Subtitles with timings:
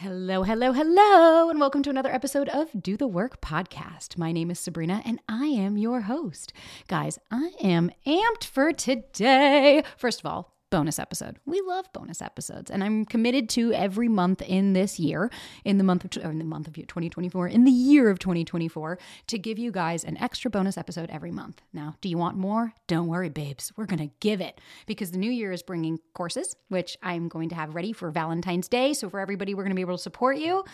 [0.00, 4.18] Hello, hello, hello, and welcome to another episode of Do the Work podcast.
[4.18, 6.52] My name is Sabrina and I am your host.
[6.86, 9.82] Guys, I am amped for today.
[9.96, 11.38] First of all, bonus episode.
[11.46, 15.30] We love bonus episodes, and I'm committed to every month in this year,
[15.64, 18.98] in the month of in the month of 2024, in the year of 2024,
[19.28, 21.62] to give you guys an extra bonus episode every month.
[21.72, 22.72] Now, do you want more?
[22.88, 23.72] Don't worry, babes.
[23.76, 27.54] We're gonna give it because the new year is bringing courses, which I'm going to
[27.54, 28.92] have ready for Valentine's Day.
[28.92, 30.64] So for everybody, we're gonna be able to support you,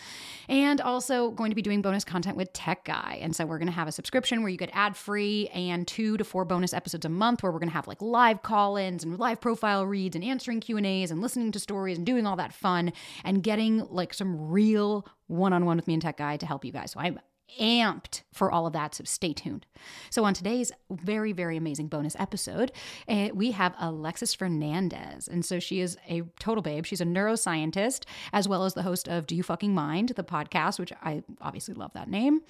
[0.49, 3.19] and also going to be doing bonus content with Tech Guy.
[3.21, 6.23] And so we're gonna have a subscription where you get ad free and two to
[6.23, 9.82] four bonus episodes a month, where we're gonna have like live call-ins and live profile
[9.83, 13.85] reads and answering Q&As and listening to stories and doing all that fun and getting
[13.89, 16.91] like some real one-on-one with me and Tech Guy to help you guys.
[16.91, 17.19] So I'm
[17.59, 19.65] amped for all of that so stay tuned.
[20.09, 22.71] So on today's very very amazing bonus episode
[23.07, 25.27] uh, we have alexis fernandez.
[25.27, 26.85] And so she is a total babe.
[26.85, 30.79] She's a neuroscientist as well as the host of do you fucking mind the podcast
[30.79, 32.41] which i obviously love that name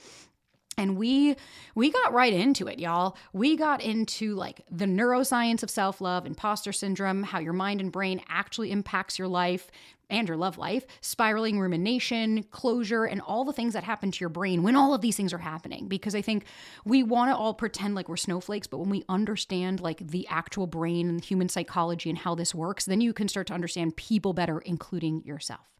[0.77, 1.35] and we
[1.75, 3.17] we got right into it y'all.
[3.31, 8.21] We got into like the neuroscience of self-love imposter syndrome how your mind and brain
[8.27, 9.69] actually impacts your life
[10.09, 14.29] and your love life spiraling rumination closure and all the things that happen to your
[14.29, 15.87] brain when all of these things are happening.
[15.87, 16.45] Because i think
[16.85, 20.67] we want to all pretend like we're snowflakes but when we understand like the actual
[20.67, 24.33] brain and human psychology and how this works then you can start to understand people
[24.33, 25.73] better including yourself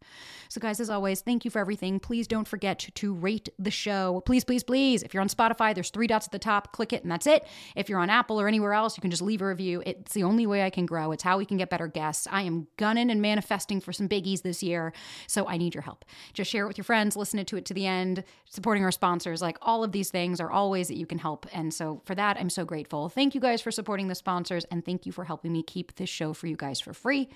[0.54, 2.00] so, guys, as always, thank you for everything.
[2.00, 4.22] Please don't forget to rate the show.
[4.23, 5.02] Please, please, please.
[5.02, 6.73] If you're on Spotify, there's three dots at the top.
[6.73, 7.48] Click it, and that's it.
[7.76, 9.82] If you're on Apple or anywhere else, you can just leave a review.
[9.83, 11.11] It's the only way I can grow.
[11.11, 12.27] It's how we can get better guests.
[12.30, 14.94] I am gunning and manifesting for some biggies this year,
[15.26, 16.05] so I need your help.
[16.33, 19.42] Just share it with your friends, listen to it to the end, supporting our sponsors.
[19.42, 21.48] Like all of these things are all ways that you can help.
[21.52, 23.10] And so, for that, I'm so grateful.
[23.10, 26.10] Thank you guys for supporting the sponsors, and thank you for helping me keep this
[26.10, 27.30] show for you guys for free.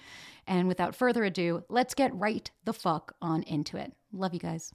[0.47, 3.94] And without further ado, let's get right the fuck on into it.
[4.13, 4.72] Love you guys.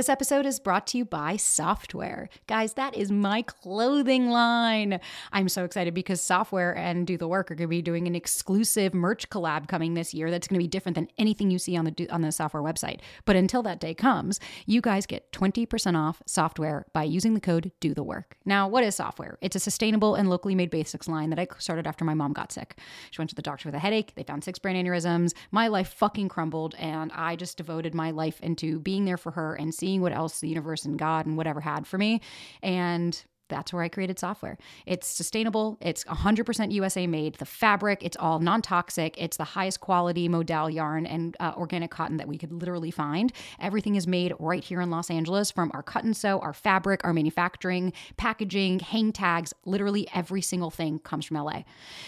[0.00, 2.28] This episode is brought to you by Softwear.
[2.46, 4.98] Guys, that is my clothing line.
[5.30, 8.14] I'm so excited because Softwear and Do the Work are going to be doing an
[8.14, 11.76] exclusive merch collab coming this year that's going to be different than anything you see
[11.76, 13.00] on the on the Softwear website.
[13.26, 17.70] But until that day comes, you guys get 20% off Softwear by using the code
[17.80, 18.38] Do the Work.
[18.46, 19.34] Now, what is Softwear?
[19.42, 22.52] It's a sustainable and locally made basics line that I started after my mom got
[22.52, 22.78] sick.
[23.10, 25.34] She went to the doctor with a headache, they found six brain aneurysms.
[25.50, 29.54] My life fucking crumbled and I just devoted my life into being there for her
[29.56, 32.20] and seeing what else the universe and God and whatever had for me.
[32.62, 34.56] And that's where I created Softwear.
[34.86, 35.76] It's sustainable.
[35.80, 37.34] It's 100% USA made.
[37.34, 39.14] The fabric, it's all non toxic.
[39.18, 43.32] It's the highest quality modal yarn and uh, organic cotton that we could literally find.
[43.60, 47.02] Everything is made right here in Los Angeles from our cut and sew, our fabric,
[47.04, 49.52] our manufacturing, packaging, hang tags.
[49.64, 51.62] Literally every single thing comes from LA.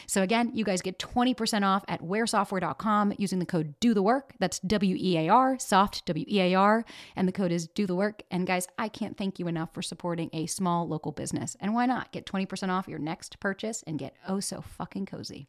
[0.06, 4.34] So again, you guys get 20% off at wearsoftwear.com using the code do the work.
[4.38, 6.84] That's W E A R, soft W E A R.
[7.16, 8.22] And the code is do the work.
[8.30, 11.56] And guys, I can't thank you enough for supporting a small local business business.
[11.60, 15.48] And why not get 20% off your next purchase and get oh so fucking cozy?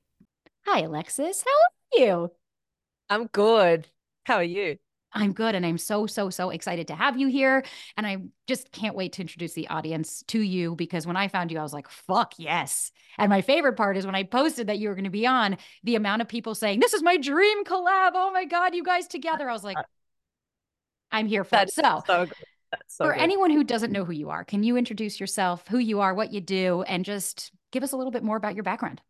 [0.65, 1.43] Hi, Alexis.
[1.43, 2.31] How are you?
[3.09, 3.87] I'm good.
[4.23, 4.77] How are you?
[5.15, 5.53] I'm good.
[5.53, 7.63] And I'm so, so, so excited to have you here.
[7.97, 8.17] And I
[8.47, 11.63] just can't wait to introduce the audience to you because when I found you, I
[11.63, 12.91] was like, fuck yes.
[13.19, 15.57] And my favorite part is when I posted that you were going to be on,
[15.83, 18.11] the amount of people saying, This is my dream collab.
[18.15, 19.47] Oh my God, you guys together.
[19.47, 19.83] I was like, uh,
[21.11, 21.85] I'm here for That's it.
[21.85, 22.33] So, so good.
[22.33, 22.52] That's
[22.87, 23.21] so for good.
[23.21, 26.31] anyone who doesn't know who you are, can you introduce yourself, who you are, what
[26.31, 29.01] you do, and just give us a little bit more about your background?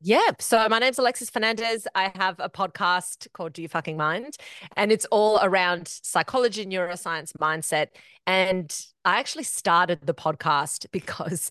[0.00, 0.30] Yeah.
[0.38, 1.88] So my name's Alexis Fernandez.
[1.94, 4.36] I have a podcast called Do You Fucking Mind?
[4.76, 7.88] And it's all around psychology, neuroscience, mindset.
[8.26, 11.50] And I actually started the podcast because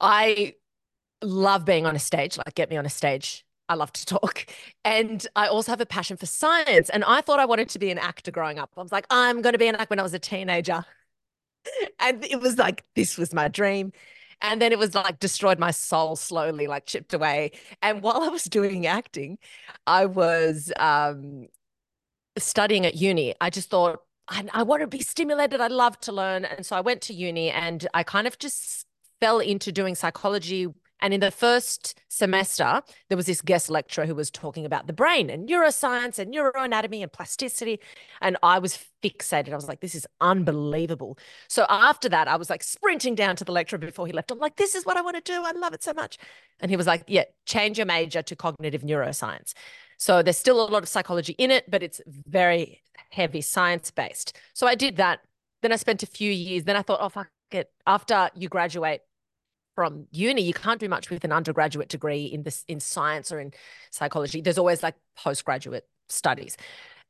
[0.00, 0.54] I
[1.22, 3.44] love being on a stage, like get me on a stage.
[3.68, 4.46] I love to talk.
[4.84, 6.88] And I also have a passion for science.
[6.90, 8.72] And I thought I wanted to be an actor growing up.
[8.76, 10.84] I was like, I'm going to be an actor when I was a teenager.
[12.00, 13.92] And it was like, this was my dream.
[14.40, 17.50] And then it was like destroyed my soul slowly, like chipped away.
[17.82, 19.38] And while I was doing acting,
[19.86, 21.48] I was um,
[22.38, 23.34] studying at uni.
[23.40, 25.60] I just thought, I, I want to be stimulated.
[25.60, 26.44] I love to learn.
[26.44, 28.86] And so I went to uni and I kind of just
[29.20, 30.68] fell into doing psychology
[31.00, 34.92] and in the first semester, there was this guest lecturer who was talking about the
[34.92, 37.80] brain and neuroscience and neuroanatomy and plasticity.
[38.20, 39.52] And I was fixated.
[39.52, 41.18] I was like, this is unbelievable.
[41.48, 44.30] So after that, I was like sprinting down to the lecturer before he left.
[44.30, 45.42] I'm like, this is what I want to do.
[45.44, 46.18] I love it so much.
[46.60, 49.54] And he was like, yeah, change your major to cognitive neuroscience.
[49.98, 54.36] So there's still a lot of psychology in it, but it's very heavy science based.
[54.54, 55.20] So I did that.
[55.62, 56.64] Then I spent a few years.
[56.64, 57.70] Then I thought, oh, fuck it.
[57.86, 59.02] After you graduate,
[59.78, 63.38] from uni you can't do much with an undergraduate degree in this in science or
[63.38, 63.52] in
[63.92, 64.40] psychology.
[64.40, 66.56] There's always like postgraduate studies.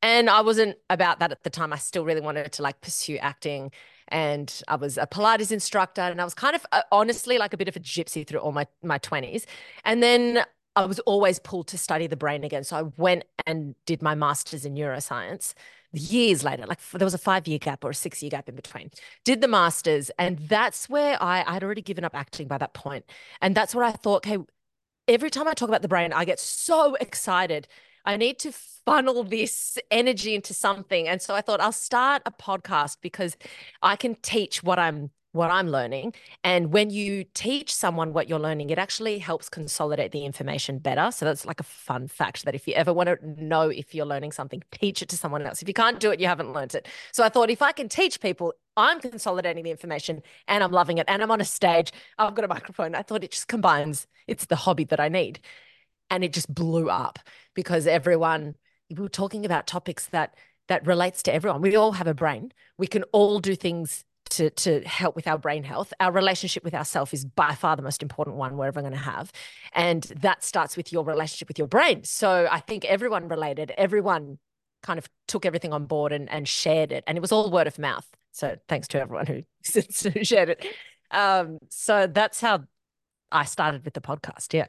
[0.03, 1.73] And i wasn't about that at the time.
[1.73, 3.73] I still really wanted to like pursue acting.
[4.09, 7.56] And i was a pilates instructor and i was kind of uh, honestly like a
[7.56, 9.47] bit of a gypsy through all my my 20s
[9.87, 10.44] and then
[10.76, 12.64] i was always pulled to study the brain again.
[12.64, 15.55] So i went and did my masters in neuroscience
[15.93, 18.55] years later, like there was a five year gap or a six year gap in
[18.55, 18.90] between,
[19.25, 20.11] did the masters.
[20.19, 23.05] And that's where I, I'd already given up acting by that point.
[23.40, 24.38] And that's where I thought, okay,
[25.06, 27.69] every time I talk about the brain, I get so excited.
[28.05, 31.08] I need to funnel this energy into something.
[31.08, 33.37] And so I thought I'll start a podcast because
[33.82, 36.12] I can teach what I'm what I'm learning.
[36.43, 41.11] And when you teach someone what you're learning, it actually helps consolidate the information better.
[41.12, 44.05] So that's like a fun fact that if you ever want to know if you're
[44.05, 45.62] learning something, teach it to someone else.
[45.62, 46.88] If you can't do it, you haven't learned it.
[47.12, 50.99] So I thought if I can teach people, I'm consolidating the information and I'm loving
[50.99, 51.06] it.
[51.08, 52.96] And I'm on a stage, I've got a microphone.
[52.96, 55.38] I thought it just combines, it's the hobby that I need.
[56.11, 57.20] And it just blew up
[57.55, 58.56] because everyone,
[58.90, 60.35] we were talking about topics that
[60.69, 61.62] that relates to everyone.
[61.62, 62.52] We all have a brain.
[62.76, 65.92] We can all do things to to help with our brain health.
[66.00, 68.98] Our relationship with ourself is by far the most important one we're ever going to
[68.98, 69.32] have,
[69.72, 72.04] and that starts with your relationship with your brain.
[72.04, 74.38] So I think everyone related, everyone
[74.82, 77.66] kind of took everything on board and and shared it, and it was all word
[77.66, 78.06] of mouth.
[78.32, 79.42] So thanks to everyone who,
[80.12, 80.66] who shared it.
[81.10, 82.64] Um, so that's how
[83.32, 84.54] I started with the podcast.
[84.54, 84.66] Yeah.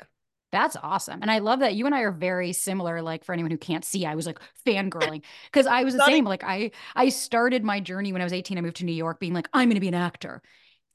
[0.52, 1.22] That's awesome.
[1.22, 3.02] And I love that you and I are very similar.
[3.02, 6.26] Like for anyone who can't see, I was like fangirling because I was the same.
[6.26, 8.58] Like I I started my journey when I was 18.
[8.58, 10.42] I moved to New York being like, I'm gonna be an actor.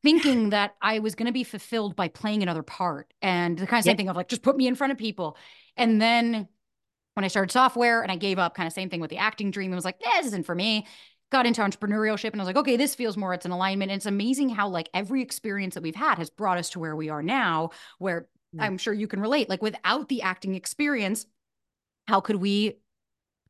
[0.03, 3.13] Thinking that I was gonna be fulfilled by playing another part.
[3.23, 5.37] And the kind of same thing of like, just put me in front of people.
[5.77, 6.49] And then
[7.15, 9.53] when I started Softwear and I gave up, kind of same thing with the acting
[9.53, 10.87] dream, it was like, this isn't for me
[11.33, 13.91] got into entrepreneurship and I was like, okay, this feels more, it's an alignment.
[13.91, 16.95] And it's amazing how like every experience that we've had has brought us to where
[16.95, 18.29] we are now, where.
[18.55, 18.63] Mm.
[18.63, 19.49] I'm sure you can relate.
[19.49, 21.27] Like without the acting experience,
[22.07, 22.79] how could we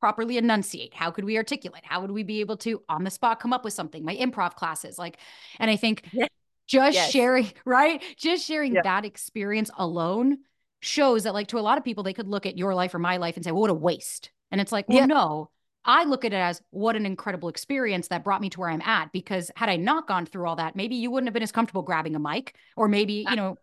[0.00, 0.92] properly enunciate?
[0.94, 1.82] How could we articulate?
[1.84, 4.04] How would we be able to on the spot come up with something?
[4.04, 5.16] My improv classes, like,
[5.58, 6.28] and I think yes.
[6.66, 7.10] just yes.
[7.10, 8.02] sharing, right?
[8.16, 10.38] Just sharing that experience alone
[10.80, 12.98] shows that, like, to a lot of people, they could look at your life or
[12.98, 14.30] my life and say, well, what a waste.
[14.50, 15.50] And it's like, well, no,
[15.86, 18.82] I look at it as what an incredible experience that brought me to where I'm
[18.82, 19.10] at.
[19.10, 21.82] Because had I not gone through all that, maybe you wouldn't have been as comfortable
[21.82, 23.56] grabbing a mic, or maybe, you know,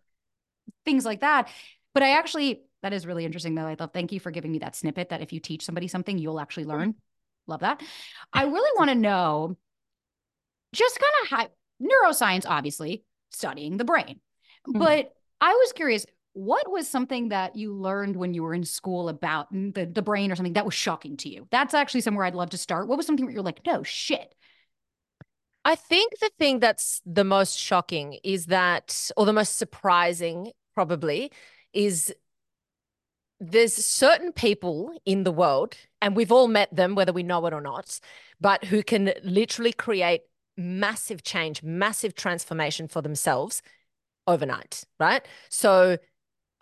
[0.84, 1.48] things like that.
[1.94, 3.66] But I actually, that is really interesting though.
[3.66, 6.18] I thought, thank you for giving me that snippet that if you teach somebody something,
[6.18, 6.94] you'll actually learn.
[7.46, 7.82] Love that.
[8.32, 9.56] I really want to know
[10.72, 14.20] just kind of how neuroscience, obviously, studying the brain.
[14.68, 14.78] Mm-hmm.
[14.78, 19.08] But I was curious, what was something that you learned when you were in school
[19.08, 21.46] about the, the brain or something that was shocking to you?
[21.50, 22.88] That's actually somewhere I'd love to start.
[22.88, 24.34] What was something where you're like, no shit,
[25.64, 31.32] I think the thing that's the most shocking is that, or the most surprising probably,
[31.72, 32.14] is
[33.40, 37.52] there's certain people in the world, and we've all met them, whether we know it
[37.52, 37.98] or not,
[38.40, 40.22] but who can literally create
[40.56, 43.62] massive change, massive transformation for themselves
[44.26, 45.26] overnight, right?
[45.48, 45.98] So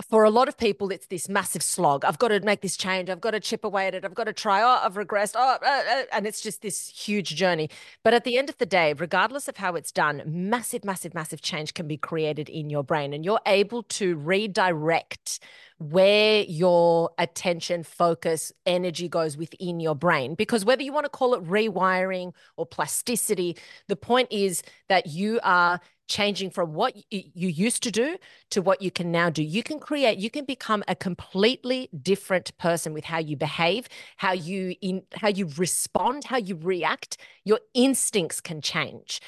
[0.09, 2.05] for a lot of people, it's this massive slog.
[2.05, 3.11] I've got to make this change.
[3.11, 4.05] I've got to chip away at it.
[4.05, 4.63] I've got to try.
[4.63, 5.33] Oh, I've regressed.
[5.37, 7.71] Oh, uh, uh, and it's just this huge journey.
[8.03, 11.43] But at the end of the day, regardless of how it's done, massive, massive, massive
[11.43, 15.41] change can be created in your brain, and you're able to redirect
[15.79, 20.35] where your attention, focus, energy goes within your brain.
[20.35, 23.57] Because whether you want to call it rewiring or plasticity,
[23.89, 25.81] the point is that you are
[26.11, 28.19] changing from what you used to do
[28.51, 29.43] to what you can now do.
[29.43, 33.89] You can create, you can become a completely different person with how you behave,
[34.19, 37.17] how you in how you respond, how you react.
[37.45, 39.21] Your instincts can change.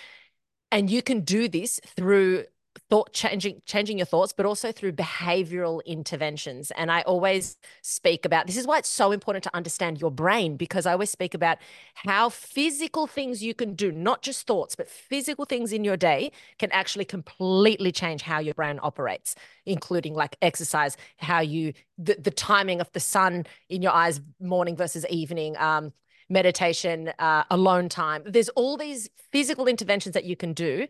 [0.70, 2.44] And you can do this through
[2.92, 6.70] thought changing changing your thoughts but also through behavioral interventions.
[6.72, 10.58] And i always speak about this is why it's so important to understand your brain
[10.58, 11.56] because i always speak about
[11.94, 16.30] how physical things you can do not just thoughts but physical things in your day
[16.58, 22.30] can actually completely change how your brain operates including like exercise how you the, the
[22.30, 25.94] timing of the sun in your eyes morning versus evening um
[26.28, 28.22] meditation uh, alone time.
[28.24, 30.88] There's all these physical interventions that you can do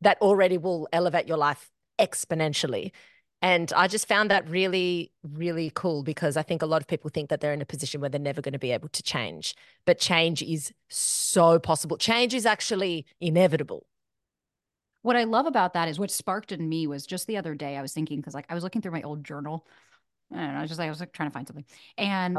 [0.00, 2.92] that already will elevate your life exponentially.
[3.40, 7.08] And I just found that really, really cool because I think a lot of people
[7.08, 9.54] think that they're in a position where they're never going to be able to change.
[9.84, 11.96] But change is so possible.
[11.96, 13.86] Change is actually inevitable.
[15.02, 17.76] What I love about that is what sparked in me was just the other day
[17.76, 19.64] I was thinking because like I was looking through my old journal.
[20.32, 21.64] I don't know, I was just like I was like trying to find something.
[21.96, 22.36] And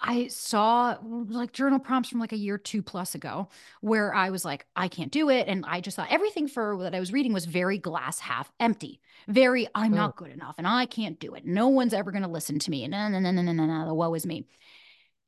[0.00, 3.48] I saw like journal prompts from like a year two plus ago
[3.80, 5.48] where I was like, I can't do it.
[5.48, 9.00] And I just thought everything for that I was reading was very glass half empty,
[9.28, 11.44] very, I'm not good enough and I can't do it.
[11.44, 12.84] No one's ever going to listen to me.
[12.84, 14.46] And no, no, no, no, no, no, the woe is me.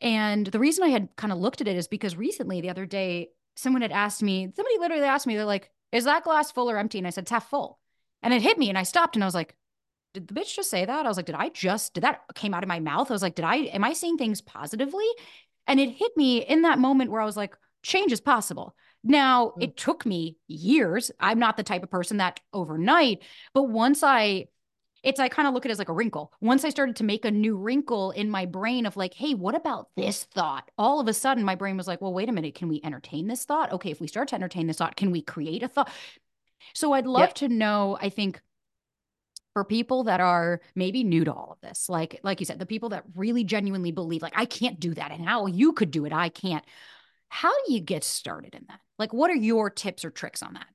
[0.01, 2.87] And the reason I had kind of looked at it is because recently, the other
[2.87, 6.71] day, someone had asked me, somebody literally asked me, they're like, is that glass full
[6.71, 6.99] or empty?
[6.99, 7.79] And I said, it's half full.
[8.23, 9.55] And it hit me and I stopped and I was like,
[10.15, 11.05] did the bitch just say that?
[11.05, 13.11] I was like, did I just, did that came out of my mouth?
[13.11, 15.07] I was like, did I, am I seeing things positively?
[15.67, 18.75] And it hit me in that moment where I was like, change is possible.
[19.03, 19.63] Now, mm.
[19.65, 21.11] it took me years.
[21.21, 24.47] I'm not the type of person that overnight, but once I,
[25.03, 26.33] it's I kind of look at it as like a wrinkle.
[26.41, 29.55] Once I started to make a new wrinkle in my brain of like, hey, what
[29.55, 30.71] about this thought?
[30.79, 33.27] All of a sudden, my brain was like, well, wait a minute, can we entertain
[33.27, 33.73] this thought?
[33.73, 35.91] Okay, if we start to entertain this thought, can we create a thought?
[36.73, 38.41] So I'd love to know, I think,
[39.55, 42.67] for people that are maybe new to all of this like like you said the
[42.67, 46.05] people that really genuinely believe like i can't do that and how you could do
[46.05, 46.65] it i can't
[47.29, 50.55] how do you get started in that like what are your tips or tricks on
[50.55, 50.67] that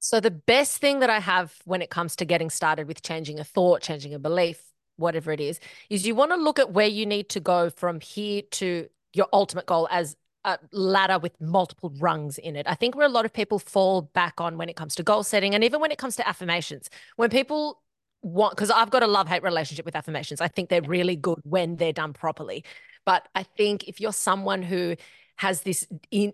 [0.00, 3.38] so the best thing that i have when it comes to getting started with changing
[3.38, 4.60] a thought changing a belief
[4.96, 8.00] whatever it is is you want to look at where you need to go from
[8.00, 12.66] here to your ultimate goal as a ladder with multiple rungs in it.
[12.68, 15.22] I think where a lot of people fall back on when it comes to goal
[15.22, 16.90] setting and even when it comes to affirmations.
[17.16, 17.80] When people
[18.24, 20.40] want because I've got a love hate relationship with affirmations.
[20.40, 22.64] I think they're really good when they're done properly.
[23.04, 24.96] But I think if you're someone who
[25.36, 26.32] has this in,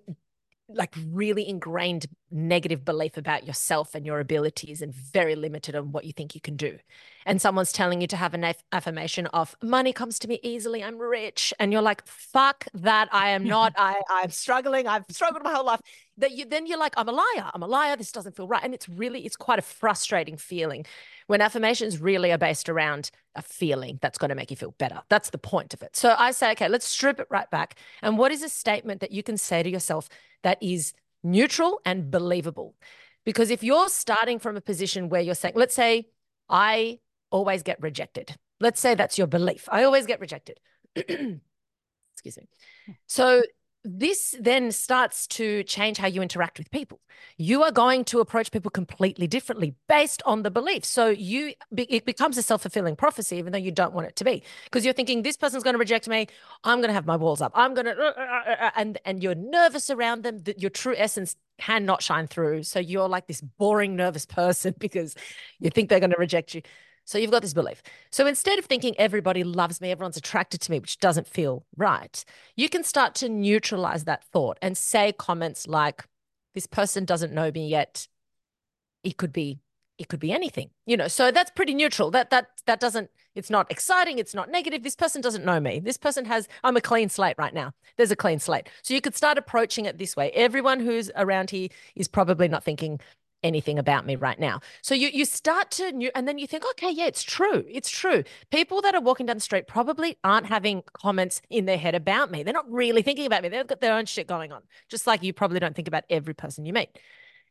[0.74, 6.04] like really ingrained negative belief about yourself and your abilities and very limited on what
[6.04, 6.78] you think you can do.
[7.26, 10.82] And someone's telling you to have an aff- affirmation of money comes to me easily,
[10.82, 11.52] I'm rich.
[11.58, 13.08] And you're like, fuck that.
[13.12, 13.74] I am not.
[13.76, 14.86] I, I'm struggling.
[14.86, 15.80] I've struggled my whole life.
[16.18, 17.50] That you then you're like, I'm a liar.
[17.52, 17.96] I'm a liar.
[17.96, 18.62] This doesn't feel right.
[18.62, 20.86] And it's really, it's quite a frustrating feeling
[21.26, 25.00] when affirmations really are based around a feeling that's going to make you feel better.
[25.08, 25.96] That's the point of it.
[25.96, 27.76] So I say, okay, let's strip it right back.
[28.02, 30.08] And what is a statement that you can say to yourself
[30.42, 30.92] that is
[31.22, 32.74] neutral and believable.
[33.24, 36.08] Because if you're starting from a position where you're saying, let's say,
[36.48, 36.98] I
[37.30, 38.34] always get rejected.
[38.60, 39.68] Let's say that's your belief.
[39.70, 40.58] I always get rejected.
[40.96, 42.48] Excuse me.
[43.06, 43.42] So
[43.84, 47.00] this then starts to change how you interact with people.
[47.36, 50.84] You are going to approach people completely differently based on the belief.
[50.84, 54.42] So you it becomes a self-fulfilling prophecy even though you don't want it to be
[54.64, 56.26] because you're thinking this person's going to reject me,
[56.64, 57.52] I'm going to have my walls up.
[57.54, 62.26] I'm going to and and you're nervous around them that your true essence cannot shine
[62.26, 62.64] through.
[62.64, 65.14] So you're like this boring nervous person because
[65.58, 66.62] you think they're going to reject you.
[67.10, 67.82] So you've got this belief.
[68.12, 72.24] So instead of thinking everybody loves me, everyone's attracted to me, which doesn't feel right,
[72.54, 76.04] you can start to neutralize that thought and say comments like,
[76.54, 78.06] this person doesn't know me yet.
[79.02, 79.58] It could be,
[79.98, 81.08] it could be anything, you know.
[81.08, 82.12] So that's pretty neutral.
[82.12, 84.84] That that that doesn't, it's not exciting, it's not negative.
[84.84, 85.80] This person doesn't know me.
[85.80, 87.72] This person has, I'm a clean slate right now.
[87.96, 88.68] There's a clean slate.
[88.82, 90.30] So you could start approaching it this way.
[90.30, 93.00] Everyone who's around here is probably not thinking,
[93.42, 94.60] anything about me right now.
[94.82, 97.64] So you you start to new and then you think, okay, yeah, it's true.
[97.68, 98.24] It's true.
[98.50, 102.30] People that are walking down the street probably aren't having comments in their head about
[102.30, 102.42] me.
[102.42, 103.48] They're not really thinking about me.
[103.48, 104.62] They've got their own shit going on.
[104.88, 106.90] Just like you probably don't think about every person you meet.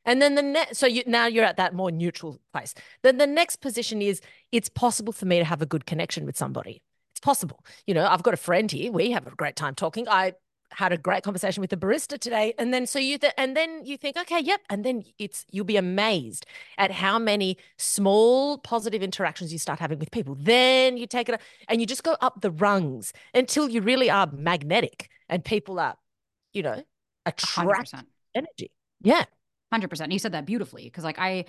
[0.05, 2.73] And then the next, so you now you're at that more neutral place.
[3.03, 6.37] Then the next position is it's possible for me to have a good connection with
[6.37, 6.81] somebody.
[7.13, 7.65] It's possible.
[7.85, 8.91] You know, I've got a friend here.
[8.91, 10.07] We have a great time talking.
[10.07, 10.33] I
[10.71, 13.83] had a great conversation with the barista today and then so you th- and then
[13.85, 16.45] you think okay yep and then it's you'll be amazed
[16.77, 20.35] at how many small positive interactions you start having with people.
[20.35, 24.29] Then you take it and you just go up the rungs until you really are
[24.31, 25.95] magnetic and people are
[26.53, 26.83] you know
[27.25, 28.03] attract 100%.
[28.35, 28.71] energy.
[29.01, 29.25] Yeah.
[29.73, 31.45] 100% you said that beautifully because like i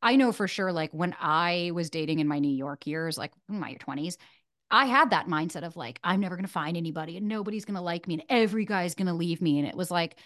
[0.00, 3.32] i know for sure like when i was dating in my new york years like
[3.48, 4.18] in my 20s
[4.70, 7.76] I had that mindset of like, I'm never going to find anybody and nobody's going
[7.76, 9.58] to like me and every guy's going to leave me.
[9.58, 10.16] And it was like,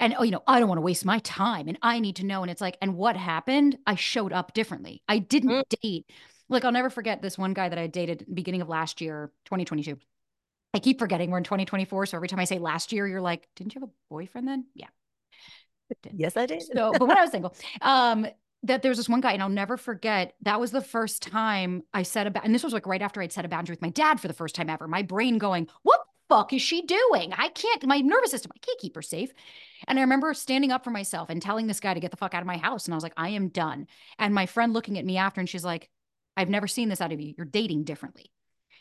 [0.00, 2.26] and oh you know i don't want to waste my time and i need to
[2.26, 2.42] know.
[2.42, 3.78] And it's like and what happened?
[3.86, 5.02] I showed up differently.
[5.08, 5.80] I didn't mm.
[5.82, 6.10] date.
[6.48, 9.98] Like i'll never forget this one guy that i dated beginning of last year 2022
[10.74, 13.48] i keep forgetting we're in 2024 so every time i say last year you're like
[13.56, 14.66] didn't you have a boyfriend then?
[14.74, 14.88] Yeah.
[16.12, 16.62] Yes i did.
[16.62, 18.26] So but when i was single um
[18.64, 20.34] that there's this one guy, and I'll never forget.
[20.42, 23.32] That was the first time I said about, and this was like right after I'd
[23.32, 24.88] set a boundary with my dad for the first time ever.
[24.88, 27.32] My brain going, "What the fuck is she doing?
[27.36, 27.86] I can't.
[27.86, 29.32] My nervous system, I can't keep her safe."
[29.86, 32.34] And I remember standing up for myself and telling this guy to get the fuck
[32.34, 33.86] out of my house, and I was like, "I am done."
[34.18, 35.88] And my friend looking at me after, and she's like,
[36.36, 37.34] "I've never seen this out of you.
[37.36, 38.32] You're dating differently."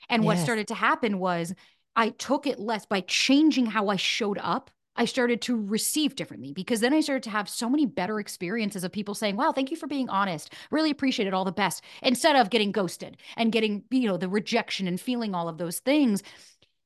[0.09, 0.25] And yes.
[0.25, 1.53] what started to happen was
[1.95, 6.51] I took it less by changing how I showed up I started to receive differently
[6.53, 9.71] because then I started to have so many better experiences of people saying, wow, thank
[9.71, 10.53] you for being honest.
[10.71, 11.33] Really appreciate it.
[11.33, 11.83] All the best.
[12.01, 15.79] Instead of getting ghosted and getting, you know, the rejection and feeling all of those
[15.79, 16.23] things.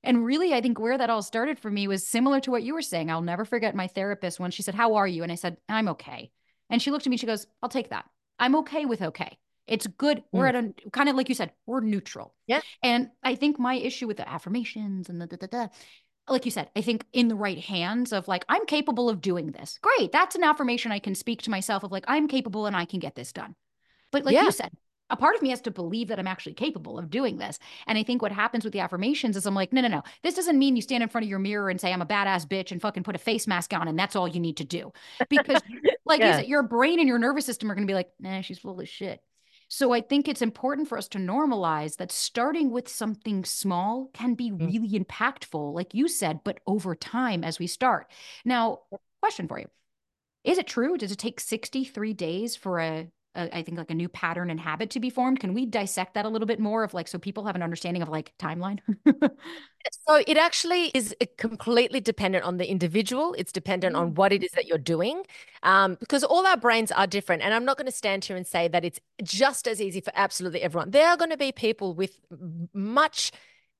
[0.03, 2.73] And really, I think where that all started for me was similar to what you
[2.73, 3.09] were saying.
[3.09, 5.23] I'll never forget my therapist when she said, How are you?
[5.23, 6.31] And I said, I'm okay.
[6.69, 8.05] And she looked at me, she goes, I'll take that.
[8.39, 9.37] I'm okay with okay.
[9.67, 10.23] It's good.
[10.31, 10.49] We're mm.
[10.49, 12.33] at a kind of like you said, we're neutral.
[12.47, 12.61] Yeah.
[12.81, 15.67] And I think my issue with the affirmations and the da, da, da,
[16.27, 19.51] like you said, I think in the right hands of like, I'm capable of doing
[19.51, 19.79] this.
[19.81, 20.11] Great.
[20.11, 22.99] That's an affirmation I can speak to myself of like, I'm capable and I can
[22.99, 23.55] get this done.
[24.11, 24.43] But like yeah.
[24.43, 24.71] you said,
[25.09, 27.59] a part of me has to believe that I'm actually capable of doing this.
[27.85, 30.03] And I think what happens with the affirmations is I'm like, no, no, no.
[30.23, 32.47] This doesn't mean you stand in front of your mirror and say, I'm a badass
[32.47, 34.93] bitch and fucking put a face mask on and that's all you need to do.
[35.29, 35.61] Because
[36.05, 36.27] like yeah.
[36.27, 38.59] you said, your brain and your nervous system are going to be like, nah, she's
[38.59, 39.21] full of shit.
[39.73, 44.33] So I think it's important for us to normalize that starting with something small can
[44.33, 44.67] be mm.
[44.67, 48.11] really impactful, like you said, but over time as we start.
[48.43, 48.79] Now,
[49.21, 49.67] question for you.
[50.43, 50.97] Is it true?
[50.97, 54.59] Does it take 63 days for a, a I think like a new pattern and
[54.59, 55.39] habit to be formed?
[55.39, 58.01] Can we dissect that a little bit more of like so people have an understanding
[58.01, 58.79] of like timeline?
[60.07, 63.33] So it actually is uh, completely dependent on the individual.
[63.37, 63.99] It's dependent mm.
[63.99, 65.23] on what it is that you're doing,
[65.63, 67.41] um, because all our brains are different.
[67.41, 70.11] And I'm not going to stand here and say that it's just as easy for
[70.15, 70.91] absolutely everyone.
[70.91, 72.19] There are going to be people with
[72.73, 73.31] much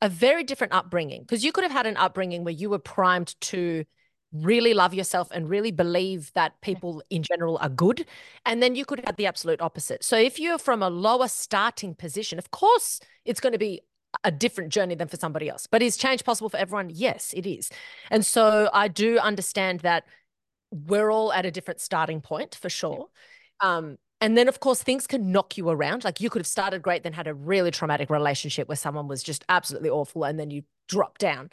[0.01, 3.39] a very different upbringing because you could have had an upbringing where you were primed
[3.41, 3.85] to
[4.33, 8.05] really love yourself and really believe that people in general are good.
[8.45, 10.03] And then you could have the absolute opposite.
[10.03, 13.81] So if you're from a lower starting position, of course, it's going to be
[14.23, 15.67] a different journey than for somebody else.
[15.67, 16.91] But is change possible for everyone?
[16.93, 17.69] Yes, it is.
[18.09, 20.05] And so I do understand that
[20.71, 23.07] we're all at a different starting point for sure.
[23.59, 26.03] Um, and then, of course, things can knock you around.
[26.03, 29.23] Like you could have started great, then had a really traumatic relationship where someone was
[29.23, 31.49] just absolutely awful, and then you drop down.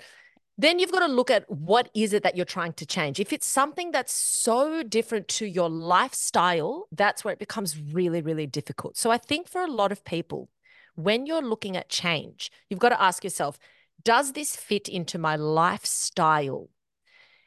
[0.61, 3.21] Then you've got to look at what is it that you're trying to change.
[3.21, 8.47] If it's something that's so different to your lifestyle, that's where it becomes really, really
[8.47, 8.97] difficult.
[8.97, 10.51] So I think for a lot of people,
[10.97, 13.57] when you're looking at change, you've got to ask yourself,
[14.03, 16.71] does this fit into my lifestyle?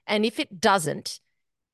[0.08, 1.20] And if it doesn't,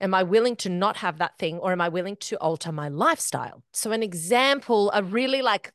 [0.01, 2.87] am I willing to not have that thing or am I willing to alter my
[2.87, 3.63] lifestyle?
[3.73, 5.71] So an example, a really like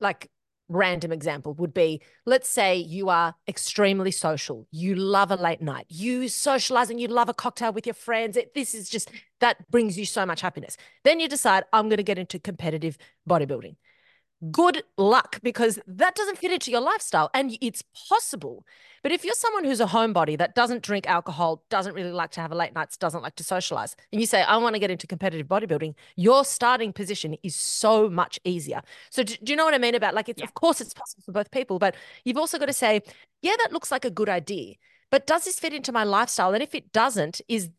[0.00, 0.30] like
[0.68, 4.66] random example would be let's say you are extremely social.
[4.70, 5.42] You love a mm.
[5.42, 5.86] late night.
[5.88, 8.36] You socialize and you love a cocktail with your friends.
[8.36, 10.76] It, this is just that brings you so much happiness.
[11.04, 13.76] Then you decide I'm going to get into competitive bodybuilding
[14.50, 18.64] good luck because that doesn't fit into your lifestyle and it's possible.
[19.02, 22.40] But if you're someone who's a homebody that doesn't drink alcohol, doesn't really like to
[22.40, 24.90] have a late nights, doesn't like to socialize, and you say, I want to get
[24.90, 28.82] into competitive bodybuilding, your starting position is so much easier.
[29.10, 30.46] So, do, do you know what I mean about like, it's, yeah.
[30.46, 33.02] of course, it's possible for both people, but you've also got to say,
[33.42, 34.74] yeah, that looks like a good idea.
[35.10, 36.52] But does this fit into my lifestyle?
[36.52, 37.70] And if it doesn't, is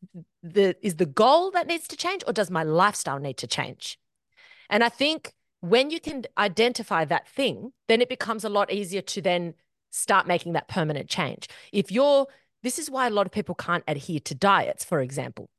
[0.41, 3.99] the is the goal that needs to change, or does my lifestyle need to change?
[4.69, 9.01] And I think when you can identify that thing, then it becomes a lot easier
[9.01, 9.55] to then
[9.91, 11.47] start making that permanent change.
[11.73, 12.27] If you're,
[12.63, 15.49] this is why a lot of people can't adhere to diets, for example.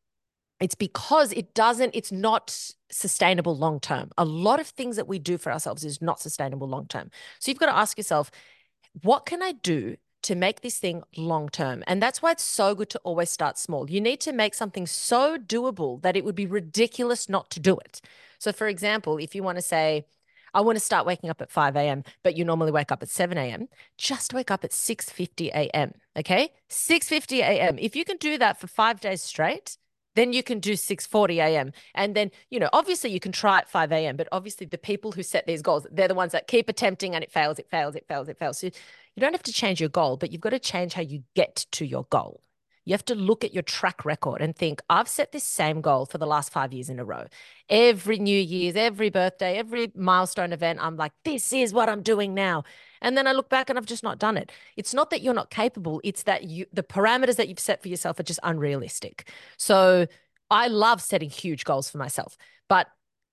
[0.60, 4.10] It's because it doesn't, it's not sustainable long term.
[4.18, 7.10] A lot of things that we do for ourselves is not sustainable long term.
[7.38, 8.30] So you've got to ask yourself,
[9.02, 11.82] what can I do to make this thing long term.
[11.86, 13.90] And that's why it's so good to always start small.
[13.90, 17.76] You need to make something so doable that it would be ridiculous not to do
[17.78, 18.00] it.
[18.38, 20.06] So, for example, if you want to say,
[20.52, 23.08] I want to start waking up at 5 a.m., but you normally wake up at
[23.08, 25.92] 7 a.m., just wake up at 6:50 a.m.
[26.16, 26.52] Okay?
[26.68, 27.78] 6:50 a.m.
[27.78, 29.76] If you can do that for five days straight,
[30.14, 31.72] then you can do 6:40 a.m.
[31.94, 35.12] And then, you know, obviously you can try at 5 a.m., but obviously the people
[35.12, 37.94] who set these goals, they're the ones that keep attempting and it fails, it fails,
[37.94, 38.58] it fails, it fails.
[38.58, 41.22] So you don't have to change your goal, but you've got to change how you
[41.34, 42.42] get to your goal.
[42.84, 46.06] You have to look at your track record and think, I've set this same goal
[46.06, 47.26] for the last five years in a row.
[47.68, 52.34] Every New Year's, every birthday, every milestone event, I'm like, this is what I'm doing
[52.34, 52.64] now.
[53.02, 54.52] And then I look back and I've just not done it.
[54.76, 57.88] It's not that you're not capable, it's that you the parameters that you've set for
[57.88, 59.30] yourself are just unrealistic.
[59.56, 60.06] So
[60.50, 62.36] I love setting huge goals for myself,
[62.68, 62.88] but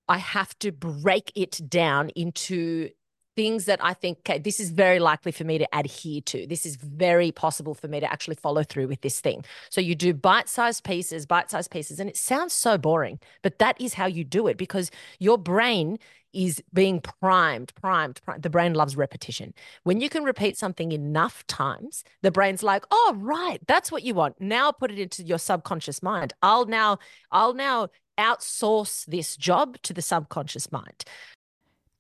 [0.08, 2.90] I have to break it down into
[3.38, 6.48] things that I think, okay, this is very likely for me to adhere to.
[6.48, 9.46] This is very possible for me to actually follow through with this thing.
[9.70, 12.00] So you do bite sized pieces, bite sized pieces.
[12.00, 16.00] And it sounds so boring, but that is how you do it because your brain
[16.34, 18.42] is being primed, primed, primed.
[18.42, 19.54] The brain loves repetition.
[19.84, 24.16] When you can repeat something enough times, the brain's like, oh, right, that's what you
[24.16, 24.42] want.
[24.42, 26.34] Now put it into your subconscious mind.
[26.42, 26.98] I'll now,
[27.32, 31.06] I'll now outsource this job to the subconscious mind.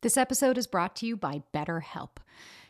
[0.01, 2.17] This episode is brought to you by BetterHelp.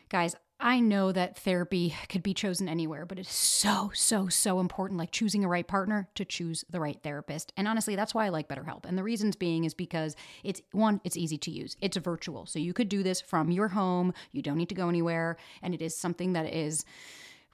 [0.08, 4.98] Guys, I know that therapy could be chosen anywhere, but it's so, so, so important,
[4.98, 7.52] like choosing a right partner to choose the right therapist.
[7.58, 8.86] And honestly, that's why I like BetterHelp.
[8.86, 12.46] And the reasons being is because it's one, it's easy to use, it's virtual.
[12.46, 15.36] So you could do this from your home, you don't need to go anywhere.
[15.60, 16.86] And it is something that is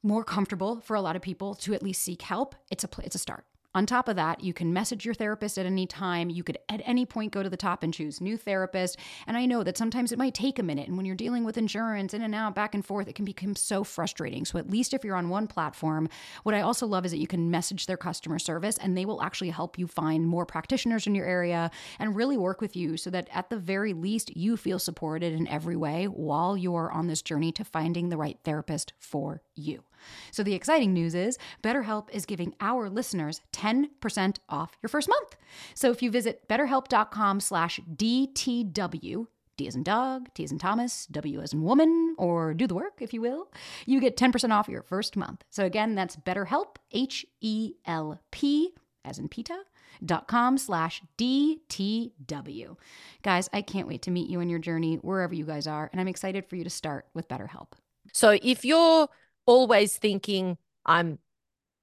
[0.04, 2.54] more comfortable for a lot of people to at least seek help.
[2.70, 3.44] It's a, it's a start.
[3.74, 6.30] On top of that, you can message your therapist at any time.
[6.30, 8.98] You could at any point go to the top and choose new therapist.
[9.26, 10.86] And I know that sometimes it might take a minute.
[10.86, 13.56] And when you're dealing with insurance in and out, back and forth, it can become
[13.56, 14.44] so frustrating.
[14.44, 16.08] So at least if you're on one platform,
[16.44, 19.20] what I also love is that you can message their customer service and they will
[19.20, 23.10] actually help you find more practitioners in your area and really work with you so
[23.10, 27.22] that at the very least you feel supported in every way while you're on this
[27.22, 29.82] journey to finding the right therapist for you.
[30.30, 35.36] So the exciting news is BetterHelp is giving our listeners 10% off your first month.
[35.74, 41.06] So if you visit betterhelp.com slash DTW, D as in dog, T as in Thomas,
[41.06, 43.52] W as in woman, or do the work, if you will,
[43.86, 45.44] you get 10% off your first month.
[45.50, 49.58] So again, that's BetterHelp, H E L P, as in Pita,
[50.04, 52.76] dot com slash DTW.
[53.22, 56.00] Guys, I can't wait to meet you in your journey wherever you guys are, and
[56.00, 57.68] I'm excited for you to start with BetterHelp.
[58.12, 59.08] So if you're
[59.46, 61.18] always thinking I'm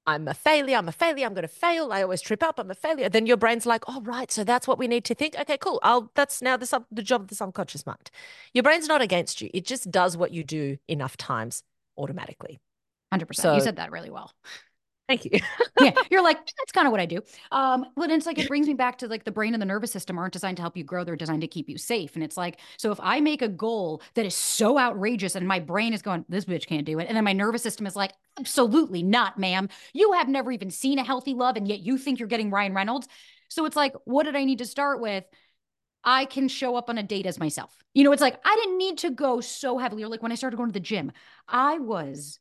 [0.08, 1.94] I'm a failure, I'm a failure, I'm going to fail.
[1.94, 3.08] I always trip up, I'm a failure.
[3.08, 4.32] Then your brain's like, oh, right.
[4.32, 5.36] So that's what we need to think.
[5.40, 5.80] Okay, cool.
[5.84, 8.10] I'll, that's now the, sub, the job of the subconscious mind.
[8.54, 9.52] Your brain's not against you.
[9.54, 11.62] It just does what you do enough times
[11.98, 12.60] automatically.
[13.14, 13.36] 100%.
[13.36, 14.32] So, you said that really well.
[15.12, 15.42] Thank you.
[15.82, 17.22] yeah, you're like that's kind of what I do.
[17.52, 19.92] Um, but it's like it brings me back to like the brain and the nervous
[19.92, 22.16] system aren't designed to help you grow; they're designed to keep you safe.
[22.16, 25.60] And it's like, so if I make a goal that is so outrageous, and my
[25.60, 28.14] brain is going, "This bitch can't do it," and then my nervous system is like,
[28.40, 29.68] "Absolutely not, ma'am.
[29.94, 32.74] You have never even seen a healthy love, and yet you think you're getting Ryan
[32.74, 33.10] Reynolds."
[33.50, 35.26] So it's like, what did I need to start with?
[36.06, 37.84] I can show up on a date as myself.
[37.94, 40.04] You know, it's like I didn't need to go so heavily.
[40.04, 41.12] Or like when I started going to the gym,
[41.50, 42.40] I was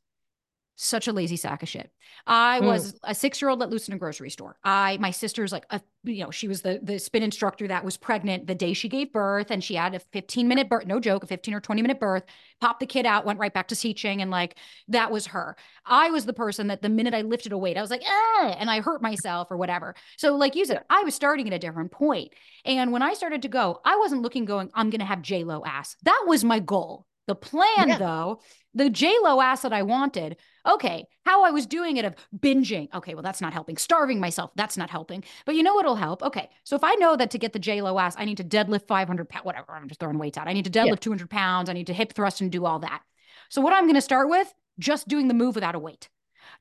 [0.83, 1.91] such a lazy sack of shit.
[2.27, 2.67] I mm.
[2.67, 4.57] was a six year old let loose in a grocery store.
[4.65, 7.99] I, my sister's like a, you know, she was the the spin instructor that was
[7.99, 11.23] pregnant the day she gave birth, and she had a 15 minute birth, no joke,
[11.23, 12.25] a 15 or 20 minute birth.
[12.63, 14.57] Popped the kid out, went right back to teaching, and like
[14.89, 15.57] that was her.
[15.85, 18.55] I was the person that the minute I lifted a weight, I was like, eh,
[18.59, 19.95] and I hurt myself or whatever.
[20.17, 22.33] So, like you said, I was starting at a different point.
[22.65, 25.63] And when I started to go, I wasn't looking going, I'm gonna have J Lo
[25.67, 25.97] ass.
[26.05, 27.07] That was my goal.
[27.31, 27.99] The plan, yeah.
[27.99, 28.41] though,
[28.75, 30.37] the J Lo ass that I wanted.
[30.67, 32.93] Okay, how I was doing it of binging.
[32.93, 33.77] Okay, well that's not helping.
[33.77, 34.51] Starving myself.
[34.57, 35.23] That's not helping.
[35.47, 36.25] But you know what'll help?
[36.25, 38.43] Okay, so if I know that to get the J Lo ass, I need to
[38.43, 39.45] deadlift 500 pounds.
[39.45, 39.71] Whatever.
[39.71, 40.49] I'm just throwing weights out.
[40.49, 40.95] I need to deadlift yeah.
[40.97, 41.71] 200 pounds.
[41.71, 43.01] I need to hip thrust and do all that.
[43.49, 46.09] So what I'm going to start with, just doing the move without a weight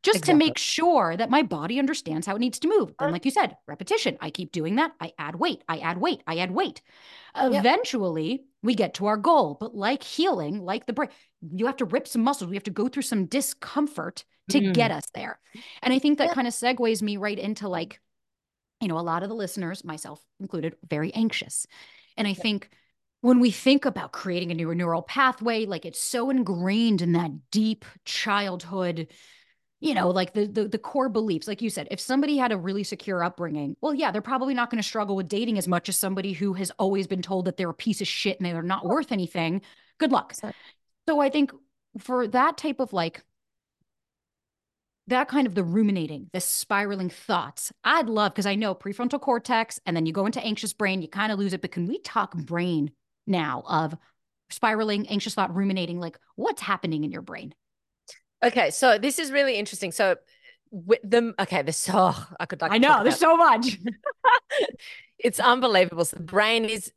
[0.02, 0.34] just exactly.
[0.34, 2.94] to make sure that my body understands how it needs to move.
[3.00, 4.18] And like you said, repetition.
[4.22, 4.94] I keep doing that.
[5.00, 5.64] I add weight.
[5.68, 6.24] I add weight.
[6.26, 6.82] I add weight.
[7.36, 9.58] Eventually, we get to our goal.
[9.60, 11.10] But like healing, like the brain,
[11.42, 12.50] you have to rip some muscles.
[12.50, 14.74] We have to go through some discomfort to mm.
[14.74, 15.40] get us there.
[15.82, 16.34] And I think that yeah.
[16.34, 18.00] kind of segues me right into like,
[18.82, 21.68] you know, a lot of the listeners, myself included, very anxious.
[22.16, 22.42] And I yeah.
[22.42, 22.70] think
[23.22, 27.52] when we think about creating a new neural pathway, like it's so ingrained in that
[27.52, 29.08] deep childhood
[29.80, 32.58] you know like the, the the core beliefs like you said if somebody had a
[32.58, 35.89] really secure upbringing well yeah they're probably not going to struggle with dating as much
[35.89, 38.62] as somebody who has always been told that they're a piece of shit and they're
[38.62, 39.62] not worth anything
[39.98, 40.34] good luck.
[41.08, 41.52] So i think
[41.98, 43.24] for that type of like
[45.08, 49.80] that kind of the ruminating the spiraling thoughts i'd love because i know prefrontal cortex
[49.86, 52.00] and then you go into anxious brain you kind of lose it but can we
[52.00, 52.92] talk brain
[53.26, 53.96] now of
[54.52, 57.54] spiraling anxious thought ruminating like what's happening in your brain
[58.43, 59.91] Okay, so this is really interesting.
[59.91, 60.15] So
[60.71, 63.80] with them, okay, there's so oh, I could like I know there's so much.
[65.19, 66.06] it's unbelievable.
[66.06, 66.91] So the brain is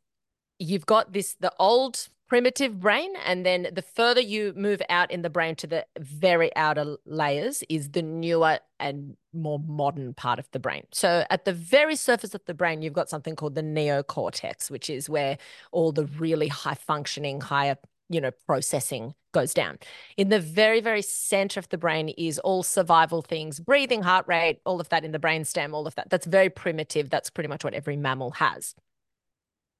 [0.59, 5.21] you've got this the old primitive brain and then the further you move out in
[5.21, 10.49] the brain to the very outer layers is the newer and more modern part of
[10.51, 10.83] the brain.
[10.91, 14.89] So at the very surface of the brain you've got something called the neocortex which
[14.89, 15.37] is where
[15.71, 17.77] all the really high functioning higher
[18.09, 19.79] you know, processing goes down.
[20.17, 24.59] In the very, very center of the brain is all survival things, breathing, heart rate,
[24.65, 26.09] all of that in the brainstem, all of that.
[26.09, 27.09] That's very primitive.
[27.09, 28.75] That's pretty much what every mammal has.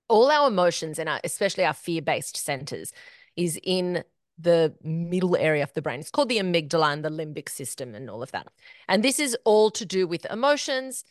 [0.09, 2.91] All our emotions and our, especially our fear-based centers
[3.35, 4.03] is in
[4.39, 5.99] the middle area of the brain.
[5.99, 8.47] It's called the amygdala and the limbic system and all of that.
[8.87, 11.03] And this is all to do with emotions,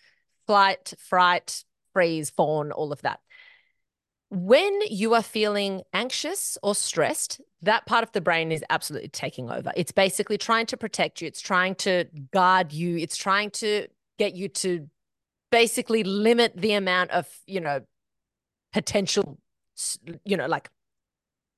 [0.47, 3.21] flight, fright, freeze, fawn, all of that.
[4.35, 9.51] When you are feeling anxious or stressed, that part of the brain is absolutely taking
[9.51, 9.73] over.
[9.77, 14.35] It's basically trying to protect you, it's trying to guard you, it's trying to get
[14.35, 14.89] you to
[15.51, 17.83] basically limit the amount of, you know,
[18.73, 19.39] potential,
[20.25, 20.71] you know, like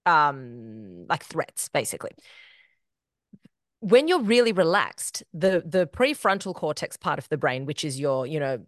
[0.05, 2.11] um like threats basically.
[3.79, 8.27] When you're really relaxed the the prefrontal cortex part of the brain which is your
[8.27, 8.67] you know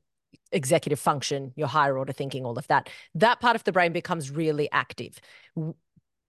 [0.52, 4.30] executive function your higher order thinking all of that that part of the brain becomes
[4.30, 5.20] really active.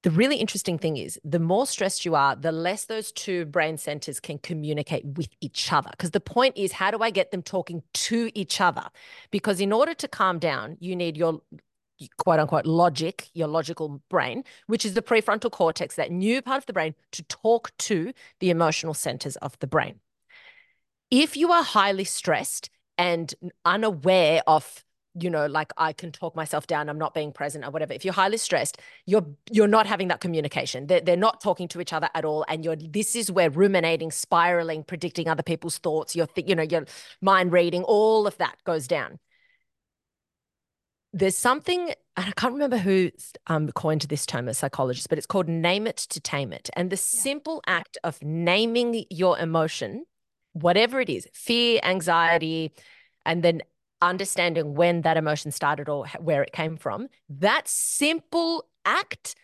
[0.04, 3.78] The really interesting thing is the more stressed you are the less those two brain
[3.78, 5.90] centers can communicate with each other.
[5.92, 8.84] Because the point is how do i get them talking to each other?
[9.32, 11.42] Because in order to calm down you need your
[12.18, 16.66] quote unquote logic, your logical brain, which is the prefrontal cortex, that new part of
[16.66, 20.00] the brain to talk to the emotional centers of the brain.
[21.10, 23.34] If you are highly stressed and
[23.66, 24.84] unaware of
[25.20, 28.06] you know like i can talk myself down i'm not being present or whatever if
[28.06, 31.94] you're highly stressed you're you're not having that communication they're, they're not talking to each
[31.94, 36.28] other at all and you're this is where ruminating spiraling predicting other people's thoughts your
[36.28, 36.86] th- you know your
[37.22, 39.18] mind reading all of that goes down
[41.14, 43.12] there's something and I can't remember who
[43.46, 46.68] um, coined this term a psychologist, but it's called name it to tame it.
[46.74, 47.22] And the yeah.
[47.22, 50.06] simple act of naming your emotion,
[50.62, 52.72] whatever it is, fear, anxiety,
[53.26, 53.62] and then
[54.02, 59.36] understanding when that emotion started or where it came from, that simple act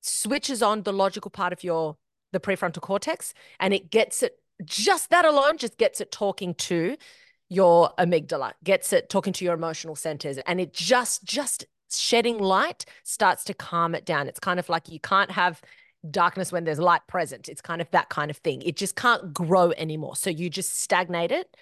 [0.00, 1.96] switches on the logical part of your
[2.32, 6.96] the prefrontal cortex and it gets it just that alone just gets it talking to
[7.48, 12.84] your amygdala, gets it talking to your emotional centers, and it just just shedding light
[13.04, 14.26] starts to calm it down.
[14.26, 15.62] It's kind of like you can't have
[16.10, 17.48] darkness when there's light present.
[17.48, 18.62] It's kind of that kind of thing.
[18.62, 20.16] It just can't grow anymore.
[20.16, 21.56] So you just stagnate it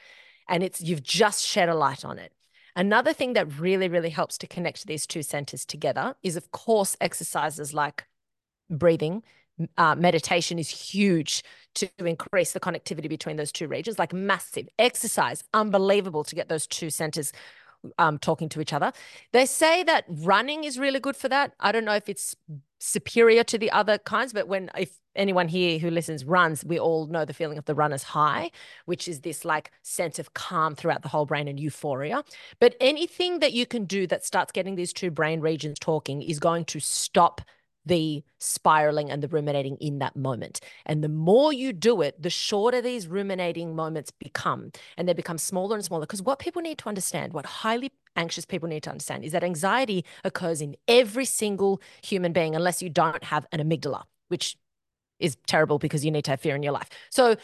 [0.48, 2.32] and it's you've just shed a light on it.
[2.76, 6.96] Another thing that really, really helps to connect these two centers together is, of course,
[7.00, 8.04] exercises like
[8.68, 9.22] breathing,
[9.78, 11.42] uh, meditation is huge
[11.74, 16.66] to increase the connectivity between those two regions, like massive exercise, unbelievable to get those
[16.66, 17.32] two centers
[17.98, 18.92] um, talking to each other.
[19.32, 21.52] They say that running is really good for that.
[21.60, 22.34] I don't know if it's
[22.78, 27.06] superior to the other kinds, but when if anyone here who listens runs, we all
[27.06, 28.50] know the feeling of the runner's high,
[28.84, 32.22] which is this like sense of calm throughout the whole brain and euphoria.
[32.60, 36.38] But anything that you can do that starts getting these two brain regions talking is
[36.38, 37.40] going to stop
[37.86, 40.60] the spiraling and the ruminating in that moment.
[40.86, 44.72] And the more you do it, the shorter these ruminating moments become.
[44.96, 46.02] And they become smaller and smaller.
[46.02, 49.44] Because what people need to understand, what highly anxious people need to understand, is that
[49.44, 54.56] anxiety occurs in every single human being unless you don't have an amygdala, which
[55.18, 56.88] is terrible because you need to have fear in your life.
[57.10, 57.36] So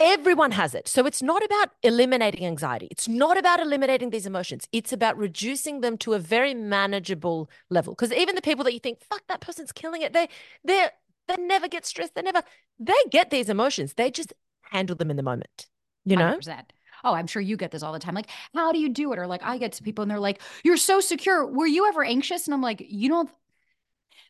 [0.00, 0.86] Everyone has it.
[0.86, 2.86] So it's not about eliminating anxiety.
[2.90, 4.68] It's not about eliminating these emotions.
[4.72, 7.94] It's about reducing them to a very manageable level.
[7.94, 10.28] Because even the people that you think, fuck, that person's killing it, they
[10.64, 10.88] they
[11.26, 12.14] they never get stressed.
[12.14, 12.42] They never
[12.78, 13.94] they get these emotions.
[13.94, 14.32] They just
[14.62, 15.66] handle them in the moment.
[16.04, 16.38] You know?
[16.38, 16.62] 100%.
[17.04, 18.14] Oh, I'm sure you get this all the time.
[18.14, 19.18] Like, how do you do it?
[19.18, 21.44] Or like I get to people and they're like, You're so secure.
[21.44, 22.46] Were you ever anxious?
[22.46, 23.30] And I'm like, you don't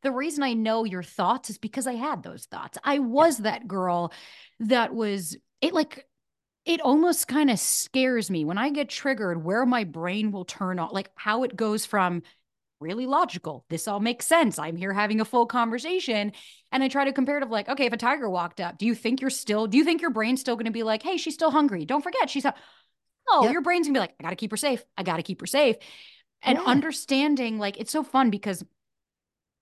[0.03, 2.79] the reason I know your thoughts is because I had those thoughts.
[2.85, 4.13] I was that girl
[4.61, 6.07] that was it like
[6.65, 10.79] it almost kind of scares me when I get triggered where my brain will turn
[10.79, 12.23] on, like how it goes from
[12.81, 13.65] really logical.
[13.71, 14.59] This all makes sense.
[14.59, 16.33] I'm here having a full conversation.
[16.71, 18.87] And I try to compare it to like, okay, if a tiger walked up, do
[18.87, 21.17] you think you're still, do you think your brain's still going to be like, hey,
[21.17, 21.85] she's still hungry?
[21.85, 22.47] Don't forget, she's,
[23.29, 23.53] oh, yep.
[23.53, 24.85] your brain's gonna be like, I got to keep her safe.
[24.97, 25.77] I got to keep her safe.
[26.43, 26.65] And yeah.
[26.65, 28.65] understanding, like, it's so fun because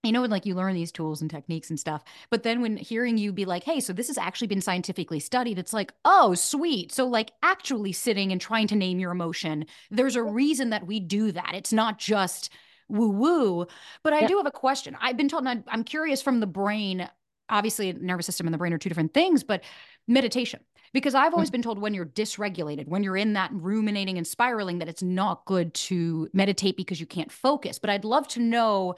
[0.07, 2.77] you know, when like you learn these tools and techniques and stuff, but then when
[2.77, 6.35] hearing you be like, hey, so this has actually been scientifically studied, it's like, oh,
[6.35, 6.93] sweet.
[6.93, 11.01] So, like, actually sitting and trying to name your emotion, there's a reason that we
[11.01, 11.53] do that.
[11.55, 12.53] It's not just
[12.89, 13.67] woo woo.
[14.03, 14.29] But I yeah.
[14.29, 14.97] do have a question.
[15.01, 17.09] I've been told, I'm curious from the brain,
[17.49, 19.65] obviously, nervous system and the brain are two different things, but
[20.07, 20.61] meditation.
[20.93, 21.53] Because I've always mm-hmm.
[21.53, 25.45] been told when you're dysregulated, when you're in that ruminating and spiraling, that it's not
[25.45, 27.79] good to meditate because you can't focus.
[27.79, 28.95] But I'd love to know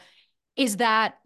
[0.58, 1.18] is that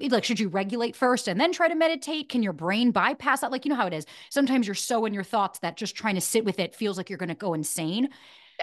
[0.00, 2.28] like should you regulate first and then try to meditate?
[2.28, 3.52] Can your brain bypass that?
[3.52, 4.04] Like you know how it is.
[4.30, 7.08] Sometimes you're so in your thoughts that just trying to sit with it feels like
[7.08, 8.08] you're going to go insane.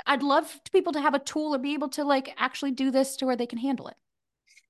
[0.05, 3.15] I'd love people to have a tool or be able to like actually do this
[3.17, 3.95] to where they can handle it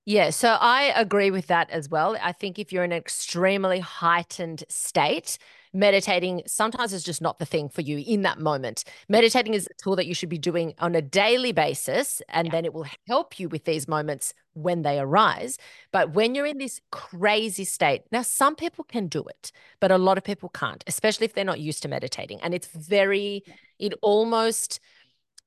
[0.06, 2.18] Yeah, so I agree with that as well.
[2.22, 5.38] I think if you're in an extremely heightened state,
[5.72, 8.84] meditating sometimes is just not the thing for you in that moment.
[9.08, 12.52] Meditating is a tool that you should be doing on a daily basis, and yeah.
[12.52, 15.58] then it will help you with these moments when they arise.
[15.94, 19.98] But when you're in this crazy state, now some people can do it, but a
[19.98, 22.42] lot of people can't, especially if they're not used to meditating.
[22.42, 23.44] And it's very,
[23.80, 24.82] it almost,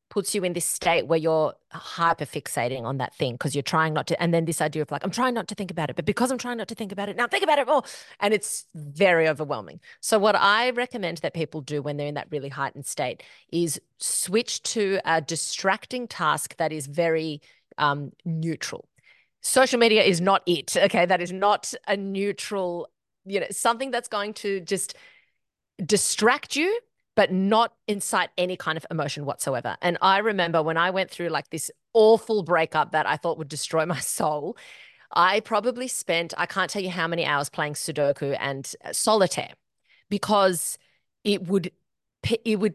[0.09, 3.93] puts you in this state where you're hyper fixating on that thing because you're trying
[3.93, 5.97] not to and then this idea of like i'm trying not to think about it
[5.97, 7.83] but because i'm trying not to think about it now think about it more.
[8.21, 9.81] And it's very overwhelming.
[10.01, 13.81] So what i recommend that people do when they're in that really heightened state is
[13.99, 17.41] switch to a distracting task that is very
[17.79, 18.89] um, neutral.
[19.43, 21.07] Social media is not it okay?
[21.07, 22.91] That is not a neutral
[23.25, 24.95] you know something that's going to just
[25.85, 26.79] distract you
[27.17, 29.77] but not incite any kind of emotion whatsoever.
[29.83, 33.49] And I remember when I went through like this awful breakup that I thought would
[33.49, 34.57] destroy my soul,
[35.13, 39.55] I probably spent, I can't tell you how many hours playing Sudoku and uh, solitaire
[40.11, 40.79] because
[41.25, 41.73] it would
[42.45, 42.75] it would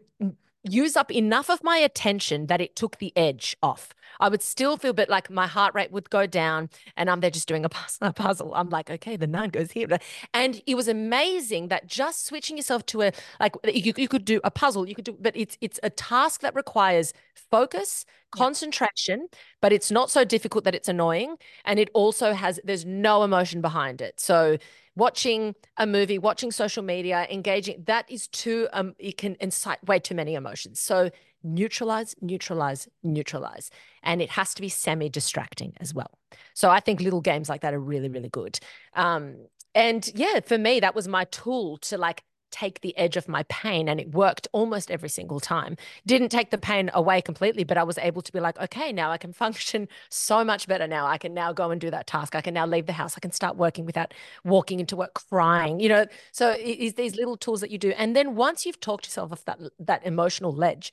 [0.64, 3.94] use up enough of my attention that it took the edge off.
[4.20, 7.30] I would still feel, but like my heart rate would go down, and I'm there
[7.30, 8.52] just doing a puzzle.
[8.54, 9.88] I'm like, okay, the nine goes here,
[10.34, 14.40] and it was amazing that just switching yourself to a like you, you could do
[14.44, 17.12] a puzzle, you could do, but it's it's a task that requires
[17.50, 19.28] focus, concentration,
[19.60, 23.60] but it's not so difficult that it's annoying, and it also has there's no emotion
[23.60, 24.20] behind it.
[24.20, 24.58] So
[24.94, 29.98] watching a movie, watching social media, engaging, that is too, um, it can incite way
[29.98, 30.80] too many emotions.
[30.80, 31.10] So
[31.42, 33.70] neutralize, neutralize, neutralize.
[34.02, 36.18] And it has to be semi distracting as well.
[36.54, 38.58] So I think little games like that are really, really good.
[38.94, 43.28] Um, and yeah, for me, that was my tool to like take the edge of
[43.28, 45.76] my pain and it worked almost every single time.
[46.06, 49.10] Didn't take the pain away completely but i was able to be like okay now
[49.10, 51.06] i can function so much better now.
[51.06, 52.34] I can now go and do that task.
[52.34, 53.14] I can now leave the house.
[53.16, 56.06] I can start working without walking into work crying you know?
[56.32, 59.44] So it's these little tools that you do and then once you've talked yourself off
[59.46, 60.92] that that emotional ledge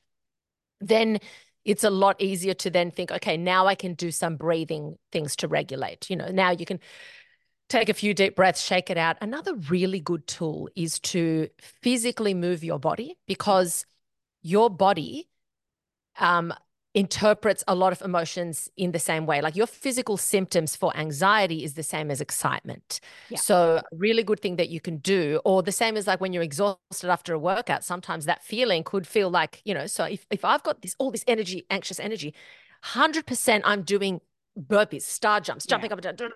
[0.81, 1.19] then
[1.65, 5.35] it's a lot easier to then think okay now i can do some breathing things
[5.35, 6.29] to regulate you know?
[6.29, 6.79] Now you can
[7.69, 9.17] take a few deep breaths, shake it out.
[9.21, 13.85] Another really good tool is to physically move your body because
[14.41, 15.29] your body
[16.19, 16.53] um,
[16.95, 19.41] interprets a lot of emotions in the same way.
[19.41, 22.99] Like your physical symptoms for anxiety is the same as excitement.
[23.29, 23.37] Yeah.
[23.37, 26.33] So, a really good thing that you can do, or the same as like when
[26.33, 30.25] you're exhausted after a workout, sometimes that feeling could feel like, you know, so if,
[30.31, 32.33] if I've got this, all this energy, anxious energy,
[32.83, 34.21] 100% I'm doing
[34.59, 35.93] burpees, star jumps, jumping yeah.
[35.93, 36.31] up and down,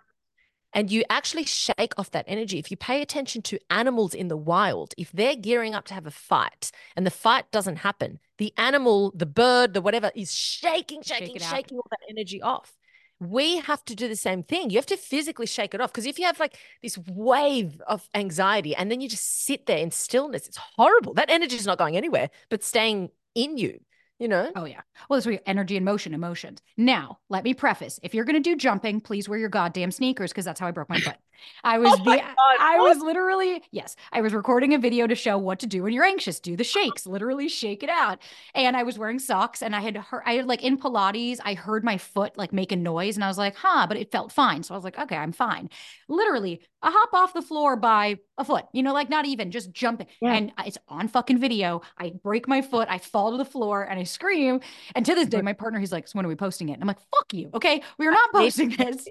[0.73, 2.57] and you actually shake off that energy.
[2.59, 6.07] If you pay attention to animals in the wild, if they're gearing up to have
[6.07, 11.01] a fight and the fight doesn't happen, the animal, the bird, the whatever is shaking,
[11.03, 12.75] shaking, shaking all that energy off.
[13.19, 14.69] We have to do the same thing.
[14.69, 18.09] You have to physically shake it off because if you have like this wave of
[18.13, 21.13] anxiety and then you just sit there in stillness, it's horrible.
[21.13, 23.79] That energy is not going anywhere, but staying in you
[24.19, 24.51] you know?
[24.55, 24.81] Oh, yeah.
[25.09, 26.61] Well, that's where energy and motion, emotions.
[26.77, 30.31] Now, let me preface if you're going to do jumping, please wear your goddamn sneakers
[30.31, 31.15] because that's how I broke my foot.
[31.63, 35.15] I was oh the, God, I was literally, yes, I was recording a video to
[35.15, 36.39] show what to do when you're anxious.
[36.39, 38.19] Do the shakes, literally shake it out.
[38.55, 41.53] And I was wearing socks and I had heard, I had like in Pilates, I
[41.53, 44.31] heard my foot like make a noise and I was like, huh, but it felt
[44.31, 44.63] fine.
[44.63, 45.69] So I was like, okay, I'm fine.
[46.07, 49.71] Literally, a hop off the floor by a foot, you know, like not even just
[49.71, 50.07] jumping.
[50.21, 50.33] Yeah.
[50.33, 51.81] And it's on fucking video.
[51.97, 54.59] I break my foot, I fall to the floor and I scream.
[54.95, 56.73] And to this day, my partner, he's like, so when are we posting it?
[56.73, 57.49] And I'm like, fuck you.
[57.53, 57.81] Okay.
[57.97, 59.07] We are not posting this.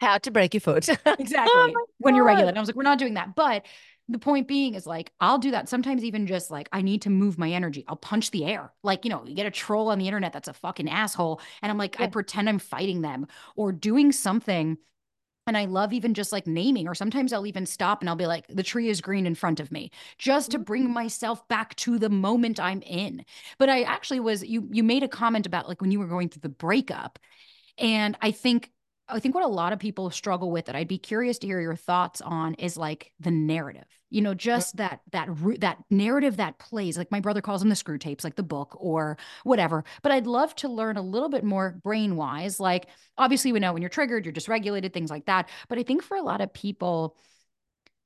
[0.00, 0.88] How to break your foot.
[1.18, 1.52] exactly.
[1.54, 2.48] Oh when you're regular.
[2.48, 3.34] And I was like, we're not doing that.
[3.34, 3.64] But
[4.08, 7.10] the point being is like I'll do that sometimes even just like I need to
[7.10, 7.84] move my energy.
[7.88, 8.72] I'll punch the air.
[8.82, 11.70] Like, you know, you get a troll on the internet that's a fucking asshole and
[11.70, 12.04] I'm like yeah.
[12.04, 14.76] I pretend I'm fighting them or doing something
[15.46, 18.26] and I love even just like naming, or sometimes I'll even stop and I'll be
[18.26, 20.92] like, the tree is green in front of me, just to bring mm.
[20.92, 23.24] myself back to the moment I'm in.
[23.58, 26.28] But I actually was, you you made a comment about like when you were going
[26.28, 27.18] through the breakup.
[27.78, 28.70] And I think
[29.08, 31.60] I think what a lot of people struggle with that I'd be curious to hear
[31.60, 33.84] your thoughts on is like the narrative.
[34.08, 36.96] You know, just that that that narrative that plays.
[36.96, 39.84] Like my brother calls them the screw tapes, like the book or whatever.
[40.02, 42.60] But I'd love to learn a little bit more brain wise.
[42.60, 42.86] Like
[43.18, 45.48] obviously we know when you're triggered, you're dysregulated, things like that.
[45.68, 47.16] But I think for a lot of people,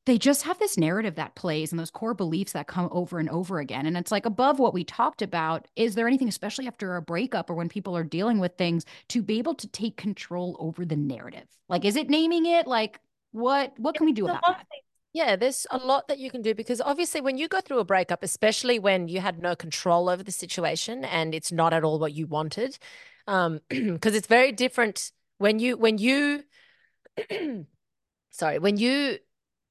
[0.08, 3.28] they just have this narrative that plays and those core beliefs that come over and
[3.28, 3.84] over again.
[3.84, 7.50] And it's like above what we talked about, is there anything, especially after a breakup
[7.50, 10.96] or when people are dealing with things, to be able to take control over the
[10.96, 11.46] narrative?
[11.68, 12.66] Like, is it naming it?
[12.66, 13.00] Like,
[13.32, 14.66] what what can we do about that?
[15.12, 17.84] Yeah, there's a lot that you can do because obviously, when you go through a
[17.84, 21.98] breakup, especially when you had no control over the situation and it's not at all
[21.98, 22.78] what you wanted,
[23.26, 26.44] um, because it's very different when you when you
[28.30, 29.18] sorry when you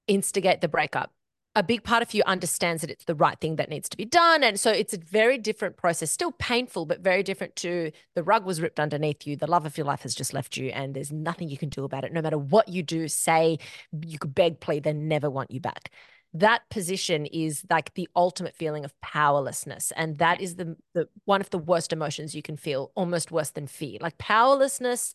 [0.07, 1.11] instigate the breakup
[1.57, 4.05] a big part of you understands that it's the right thing that needs to be
[4.05, 4.43] done.
[4.43, 8.45] And so it's a very different process, still painful, but very different to the rug
[8.45, 9.35] was ripped underneath you.
[9.35, 11.83] The love of your life has just left you, and there's nothing you can do
[11.83, 12.13] about it.
[12.13, 13.57] No matter what you do, say,
[14.05, 15.89] you could beg, plead, they never want you back.
[16.31, 19.91] That position is like the ultimate feeling of powerlessness.
[19.95, 23.49] And that is the, the one of the worst emotions you can feel, almost worse
[23.49, 23.97] than fear.
[23.99, 25.11] Like powerlessness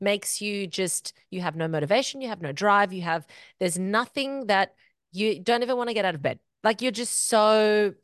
[0.00, 3.26] makes you just, you have no motivation, you have no drive, you have,
[3.60, 4.74] there's nothing that
[5.12, 6.38] you don't even want to get out of bed.
[6.62, 7.94] Like you're just so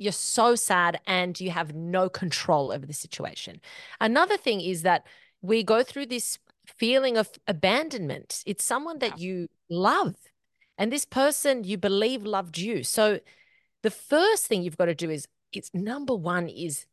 [0.00, 3.60] you're so sad and you have no control over the situation.
[4.00, 5.06] Another thing is that
[5.42, 8.42] we go through this feeling of abandonment.
[8.46, 10.14] It's someone that you love
[10.78, 12.82] and this person you believe loved you.
[12.82, 13.20] So
[13.82, 16.86] the first thing you've got to do is it's number 1 is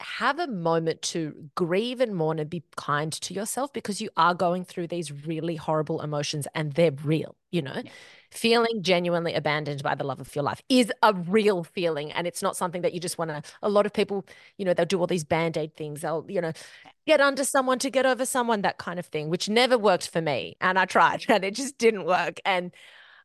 [0.00, 4.34] have a moment to grieve and mourn and be kind to yourself because you are
[4.34, 7.80] going through these really horrible emotions and they're real, you know.
[7.84, 7.90] Yeah
[8.30, 12.42] feeling genuinely abandoned by the love of your life is a real feeling and it's
[12.42, 14.24] not something that you just want to a lot of people
[14.56, 16.52] you know they'll do all these band-aid things they'll you know
[17.06, 20.20] get under someone to get over someone that kind of thing which never worked for
[20.20, 22.72] me and i tried and it just didn't work and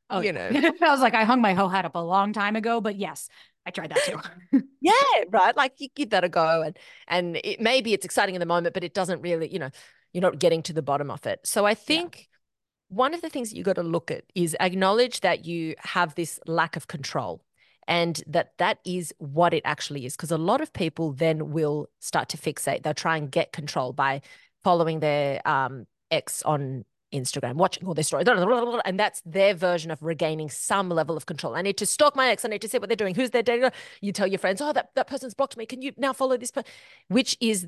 [0.09, 0.49] oh, you know
[0.81, 3.29] i was like i hung my hoe hat up a long time ago but yes
[3.67, 4.61] I tried that too.
[4.85, 5.55] yeah, right.
[5.55, 6.77] Like you give that a go, and
[7.07, 9.69] and it maybe it's exciting in the moment, but it doesn't really, you know,
[10.13, 11.39] you're not getting to the bottom of it.
[11.43, 12.27] So I think
[12.89, 16.15] one of the things that you got to look at is acknowledge that you have
[16.15, 17.41] this lack of control
[17.87, 21.87] and that that is what it actually is because a lot of people then will
[21.99, 24.21] start to fixate they'll try and get control by
[24.63, 30.01] following their um, ex on Instagram, watching all their stories, and that's their version of
[30.01, 31.55] regaining some level of control.
[31.55, 32.45] I need to stalk my ex.
[32.45, 33.15] I need to see what they're doing.
[33.15, 33.71] Who's their data?
[34.01, 35.65] You tell your friends, oh, that, that person's blocked me.
[35.65, 36.51] Can you now follow this?
[36.51, 36.69] person?
[37.07, 37.67] Which is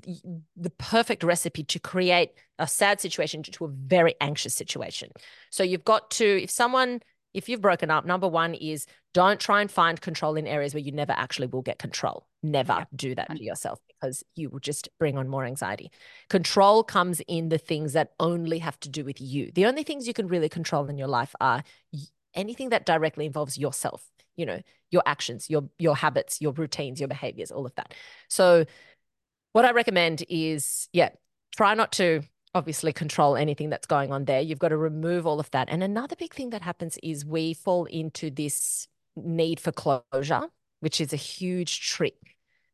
[0.55, 5.11] the perfect recipe to create a sad situation to a very anxious situation.
[5.49, 7.01] So you've got to, if someone
[7.37, 10.81] if you've broken up, number one is don't try and find control in areas where
[10.81, 12.25] you never actually will get control.
[12.41, 12.85] Never yeah.
[12.95, 15.91] do that to yourself because you will just bring on more anxiety.
[16.29, 19.51] Control comes in the things that only have to do with you.
[19.53, 21.63] The only things you can really control in your life are
[22.33, 24.03] anything that directly involves yourself,
[24.35, 24.59] you know,
[24.89, 27.93] your actions, your your habits, your routines, your behaviors, all of that.
[28.29, 28.65] So
[29.53, 31.09] what I recommend is yeah,
[31.55, 32.23] try not to
[32.53, 34.41] obviously control anything that's going on there.
[34.41, 35.67] You've got to remove all of that.
[35.69, 40.43] And another big thing that happens is we fall into this need for closure,
[40.79, 42.15] which is a huge trick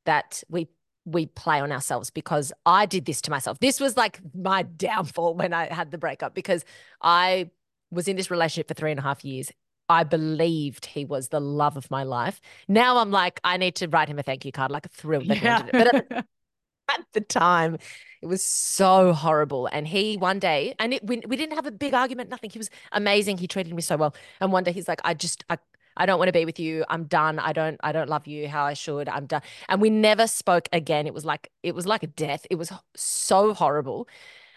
[0.05, 0.67] that we
[1.05, 3.59] we play on ourselves because I did this to myself.
[3.59, 6.63] This was like my downfall when I had the breakup because
[7.01, 7.49] I
[7.91, 9.51] was in this relationship for three and a half years.
[9.89, 12.39] I believed he was the love of my life.
[12.69, 15.23] Now I'm like, I need to write him a thank you card, like a thrill.
[15.23, 15.63] Yeah.
[15.71, 16.25] But uh, at
[17.13, 17.77] the time.
[18.21, 19.67] It was so horrible.
[19.71, 22.49] And he one day, and it, we, we didn't have a big argument, nothing.
[22.49, 23.37] He was amazing.
[23.37, 24.15] He treated me so well.
[24.39, 25.57] And one day he's like, I just, I,
[25.97, 26.85] I don't want to be with you.
[26.89, 27.39] I'm done.
[27.39, 29.09] I don't, I don't love you how I should.
[29.09, 29.41] I'm done.
[29.69, 31.05] And we never spoke again.
[31.05, 32.47] It was like, it was like a death.
[32.49, 34.07] It was so horrible.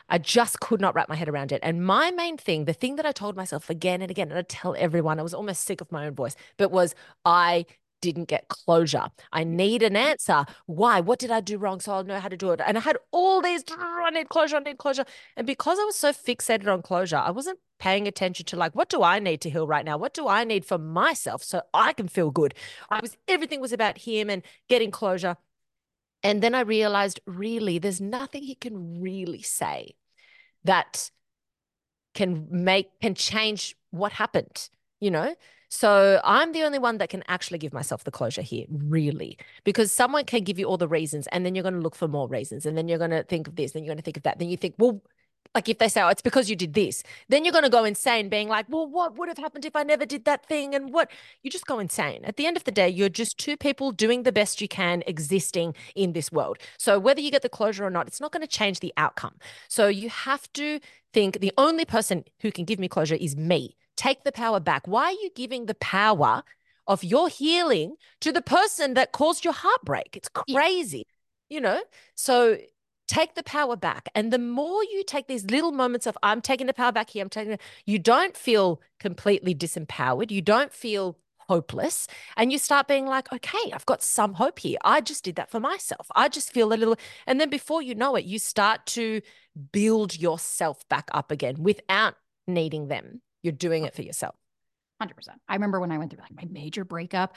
[0.08, 1.60] I just could not wrap my head around it.
[1.64, 4.42] And my main thing, the thing that I told myself again and again, and I
[4.42, 7.66] tell everyone, I was almost sick of my own voice, but was I
[8.01, 9.07] didn't get closure.
[9.32, 10.44] I need an answer.
[10.66, 11.01] Why?
[11.01, 11.80] What did I do wrong?
[11.80, 12.61] So I'll know how to do it.
[12.64, 15.05] And I had all these, I need closure, I need closure.
[15.36, 18.88] And because I was so fixated on closure, I wasn't paying attention to like, what
[18.88, 19.99] do I need to heal right now?
[19.99, 22.55] What do I need for myself so I can feel good?
[22.90, 25.36] I was, everything was about him and getting closure.
[26.22, 29.94] And then I realized really, there's nothing he can really say
[30.64, 31.11] that
[32.14, 34.68] can make, can change what happened,
[35.01, 35.34] you know?
[35.76, 39.92] So I'm the only one that can actually give myself the closure here, really, because
[39.92, 42.26] someone can give you all the reasons and then you're going to look for more
[42.28, 44.22] reasons and then you're going to think of this, then you're going to think of
[44.22, 44.38] that.
[44.38, 45.02] Then you think, well,
[45.54, 47.84] like if they say, oh, it's because you did this, then you're going to go
[47.84, 50.74] insane being like, well, what would have happened if I never did that thing?
[50.74, 51.10] And what
[51.42, 52.24] you just go insane.
[52.24, 55.02] At the end of the day, you're just two people doing the best you can
[55.06, 56.56] existing in this world.
[56.78, 59.34] So whether you get the closure or not, it's not going to change the outcome.
[59.68, 60.80] So you have to
[61.12, 64.86] think the only person who can give me closure is me take the power back.
[64.86, 66.42] Why are you giving the power
[66.86, 70.16] of your healing to the person that caused your heartbreak?
[70.16, 71.07] It's crazy,
[71.49, 71.82] you know?
[72.14, 72.59] So
[73.09, 74.09] take the power back.
[74.14, 77.22] And the more you take these little moments of, I'm taking the power back here,
[77.22, 80.30] I'm taking it, you don't feel completely disempowered.
[80.30, 81.18] You don't feel
[81.49, 82.09] hopeless.
[82.36, 84.78] And you start being like, okay, I've got some hope here.
[84.84, 86.09] I just did that for myself.
[86.14, 86.97] I just feel a little.
[87.26, 89.22] And then before you know it, you start to
[89.72, 92.14] build yourself back up again without
[92.47, 93.22] needing them.
[93.43, 94.34] You're doing it for yourself.
[95.03, 95.11] 100%.
[95.49, 97.37] I remember when I went through like my major breakup,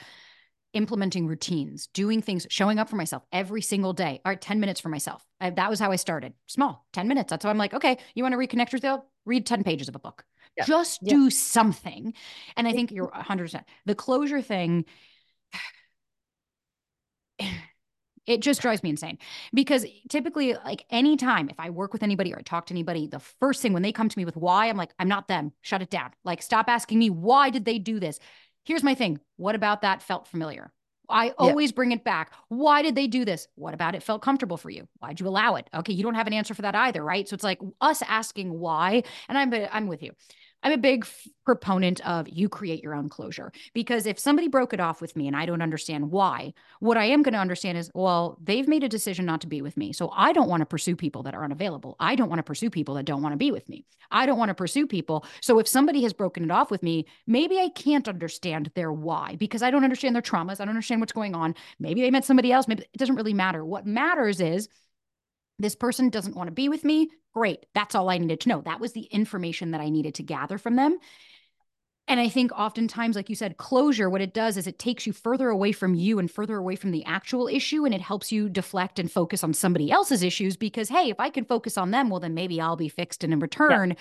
[0.72, 4.20] implementing routines, doing things, showing up for myself every single day.
[4.24, 5.24] All right, 10 minutes for myself.
[5.40, 6.32] I, that was how I started.
[6.46, 7.30] Small, 10 minutes.
[7.30, 9.04] That's why I'm like, okay, you want to reconnect yourself?
[9.26, 10.24] Read 10 pages of a book.
[10.56, 10.64] Yeah.
[10.64, 11.14] Just yeah.
[11.14, 12.14] do something.
[12.56, 13.62] And I think you're 100%.
[13.86, 14.84] The closure thing,
[18.30, 19.18] it just drives me insane
[19.52, 23.18] because typically, like anytime if I work with anybody or I talk to anybody, the
[23.18, 25.52] first thing when they come to me with why, I'm like, I'm not them.
[25.62, 26.10] Shut it down.
[26.24, 28.18] Like, stop asking me, why did they do this?
[28.64, 29.20] Here's my thing.
[29.36, 30.72] What about that felt familiar?
[31.08, 31.74] I always yeah.
[31.74, 32.32] bring it back.
[32.48, 33.48] Why did they do this?
[33.56, 34.86] What about it felt comfortable for you?
[35.00, 35.68] Why'd you allow it?
[35.74, 37.28] Okay, you don't have an answer for that either, right?
[37.28, 40.12] So it's like us asking why, and I'm I'm with you.
[40.62, 44.72] I'm a big f- proponent of you create your own closure because if somebody broke
[44.72, 47.78] it off with me and I don't understand why, what I am going to understand
[47.78, 49.92] is, well, they've made a decision not to be with me.
[49.92, 51.96] So I don't want to pursue people that are unavailable.
[51.98, 53.84] I don't want to pursue people that don't want to be with me.
[54.10, 55.24] I don't want to pursue people.
[55.40, 59.36] So if somebody has broken it off with me, maybe I can't understand their why
[59.36, 60.60] because I don't understand their traumas.
[60.60, 61.54] I don't understand what's going on.
[61.78, 62.68] Maybe they met somebody else.
[62.68, 63.64] Maybe it doesn't really matter.
[63.64, 64.68] What matters is,
[65.60, 67.10] this person doesn't want to be with me.
[67.34, 67.66] Great.
[67.74, 68.60] That's all I needed to know.
[68.62, 70.98] That was the information that I needed to gather from them.
[72.08, 75.12] And I think oftentimes, like you said, closure, what it does is it takes you
[75.12, 77.84] further away from you and further away from the actual issue.
[77.84, 81.30] And it helps you deflect and focus on somebody else's issues because, hey, if I
[81.30, 83.90] can focus on them, well, then maybe I'll be fixed and in return.
[83.90, 83.96] Yeah.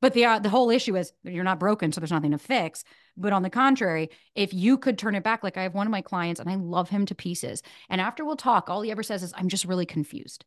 [0.00, 2.84] But the uh, the whole issue is you're not broken, so there's nothing to fix.
[3.16, 5.92] But on the contrary, if you could turn it back, like I have one of
[5.92, 7.62] my clients, and I love him to pieces.
[7.88, 10.44] And after we'll talk, all he ever says is, "I'm just really confused."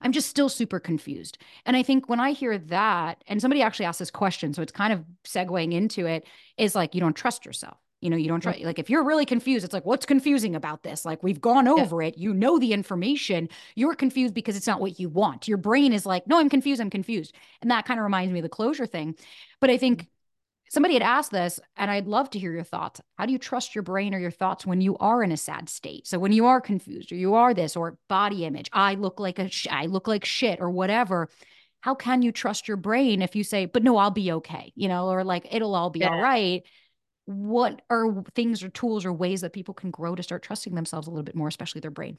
[0.00, 1.38] I'm just still super confused.
[1.64, 4.72] And I think when I hear that, and somebody actually asked this question, so it's
[4.72, 6.26] kind of segueing into it,
[6.58, 7.78] is like, you don't trust yourself.
[8.02, 10.82] You know, you don't try, like, if you're really confused, it's like, what's confusing about
[10.82, 11.06] this?
[11.06, 12.08] Like, we've gone over yeah.
[12.08, 12.18] it.
[12.18, 13.48] You know the information.
[13.74, 15.48] You're confused because it's not what you want.
[15.48, 16.80] Your brain is like, no, I'm confused.
[16.80, 17.34] I'm confused.
[17.62, 19.16] And that kind of reminds me of the closure thing.
[19.60, 20.08] But I think
[20.68, 23.00] somebody had asked this and i'd love to hear your thoughts.
[23.18, 25.68] How do you trust your brain or your thoughts when you are in a sad
[25.68, 26.06] state?
[26.06, 29.38] So when you are confused or you are this or body image i look like
[29.38, 31.28] a sh- i look like shit or whatever
[31.80, 34.88] how can you trust your brain if you say but no i'll be okay you
[34.88, 36.10] know or like it'll all be yeah.
[36.10, 36.62] all right.
[37.26, 41.08] What are things or tools or ways that people can grow to start trusting themselves
[41.08, 42.18] a little bit more especially their brain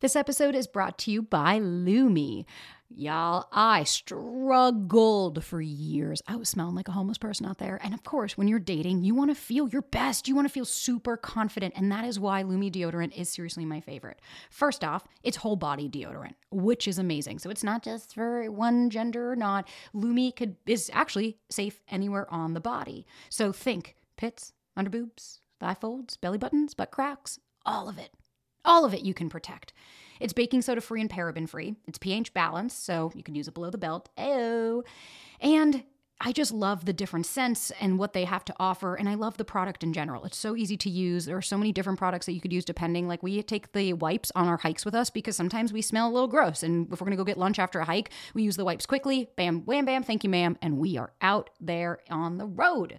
[0.00, 2.44] this episode is brought to you by Lume.
[2.90, 6.22] Y'all, I struggled for years.
[6.26, 7.78] I was smelling like a homeless person out there.
[7.82, 10.26] And of course, when you're dating, you want to feel your best.
[10.26, 11.74] You want to feel super confident.
[11.76, 14.20] And that is why Lume deodorant is seriously my favorite.
[14.50, 17.40] First off, it's whole body deodorant, which is amazing.
[17.40, 19.68] So it's not just for one gender or not.
[19.92, 23.04] Lume could is actually safe anywhere on the body.
[23.28, 28.12] So think pits, under boobs, thigh folds, belly buttons, butt cracks, all of it.
[28.68, 29.72] All of it you can protect.
[30.20, 31.74] It's baking soda free and paraben free.
[31.86, 34.10] It's pH balanced, so you can use it below the belt.
[34.18, 34.84] Oh.
[35.40, 35.84] And
[36.20, 38.96] I just love the different scents and what they have to offer.
[38.96, 40.24] And I love the product in general.
[40.24, 41.24] It's so easy to use.
[41.24, 43.08] There are so many different products that you could use depending.
[43.08, 46.12] Like we take the wipes on our hikes with us because sometimes we smell a
[46.12, 46.62] little gross.
[46.62, 48.84] And if we're going to go get lunch after a hike, we use the wipes
[48.84, 49.30] quickly.
[49.36, 50.02] Bam, wham, bam.
[50.02, 50.58] Thank you, ma'am.
[50.60, 52.98] And we are out there on the road.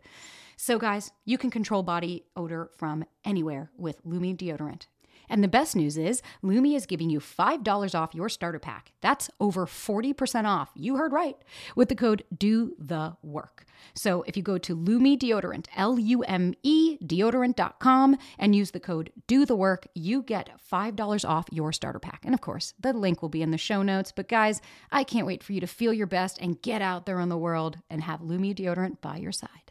[0.56, 4.88] So, guys, you can control body odor from anywhere with Lume deodorant.
[5.30, 8.92] And the best news is Lume is giving you $5 off your starter pack.
[9.02, 10.70] That's over 40% off.
[10.76, 11.38] You heard right.
[11.76, 13.66] With the code do the work.
[13.94, 18.80] So if you go to Lume Deodorant, L U M E deodorant.com and use the
[18.80, 22.24] code do the work, you get $5 off your starter pack.
[22.26, 24.12] And of course, the link will be in the show notes.
[24.14, 24.62] But guys,
[24.92, 27.38] I can't wait for you to feel your best and get out there in the
[27.38, 29.69] world and have Lume Deodorant by your side.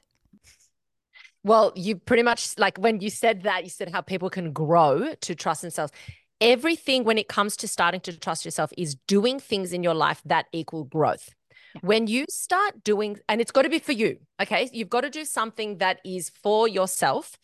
[1.44, 5.14] Well, you pretty much like when you said that, you said how people can grow
[5.20, 5.92] to trust themselves.
[6.40, 10.20] Everything when it comes to starting to trust yourself is doing things in your life
[10.24, 11.30] that equal growth.
[11.74, 11.80] Yeah.
[11.82, 14.70] When you start doing, and it's got to be for you, okay?
[14.72, 17.36] You've got to do something that is for yourself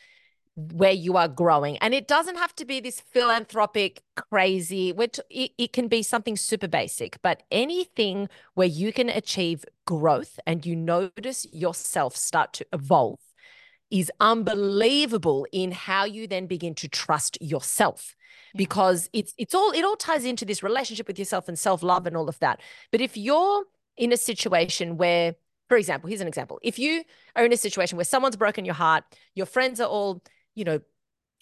[0.54, 1.76] where you are growing.
[1.78, 6.36] And it doesn't have to be this philanthropic, crazy, which it, it, can be something
[6.36, 12.66] super basic, but anything where you can achieve growth and you notice yourself start to
[12.72, 13.18] evolve
[13.94, 18.16] is unbelievable in how you then begin to trust yourself.
[18.56, 22.16] Because it's it's all it all ties into this relationship with yourself and self-love and
[22.16, 22.60] all of that.
[22.90, 23.64] But if you're
[23.96, 25.36] in a situation where
[25.68, 26.58] for example here's an example.
[26.62, 27.04] If you
[27.36, 30.22] are in a situation where someone's broken your heart your friends are all
[30.54, 30.80] you know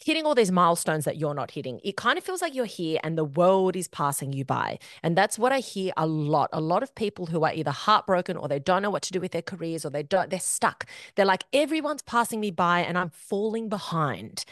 [0.04, 1.80] hitting all these milestones that you're not hitting.
[1.84, 4.78] It kind of feels like you're here and the world is passing you by.
[5.02, 6.50] And that's what I hear a lot.
[6.52, 9.20] A lot of people who are either heartbroken or they don't know what to do
[9.20, 10.86] with their careers or they don't they're stuck.
[11.14, 14.44] They're like everyone's passing me by and I'm falling behind.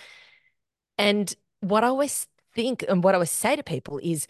[0.98, 4.26] And what I always think and what I always say to people is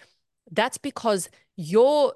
[0.51, 2.15] that's because you're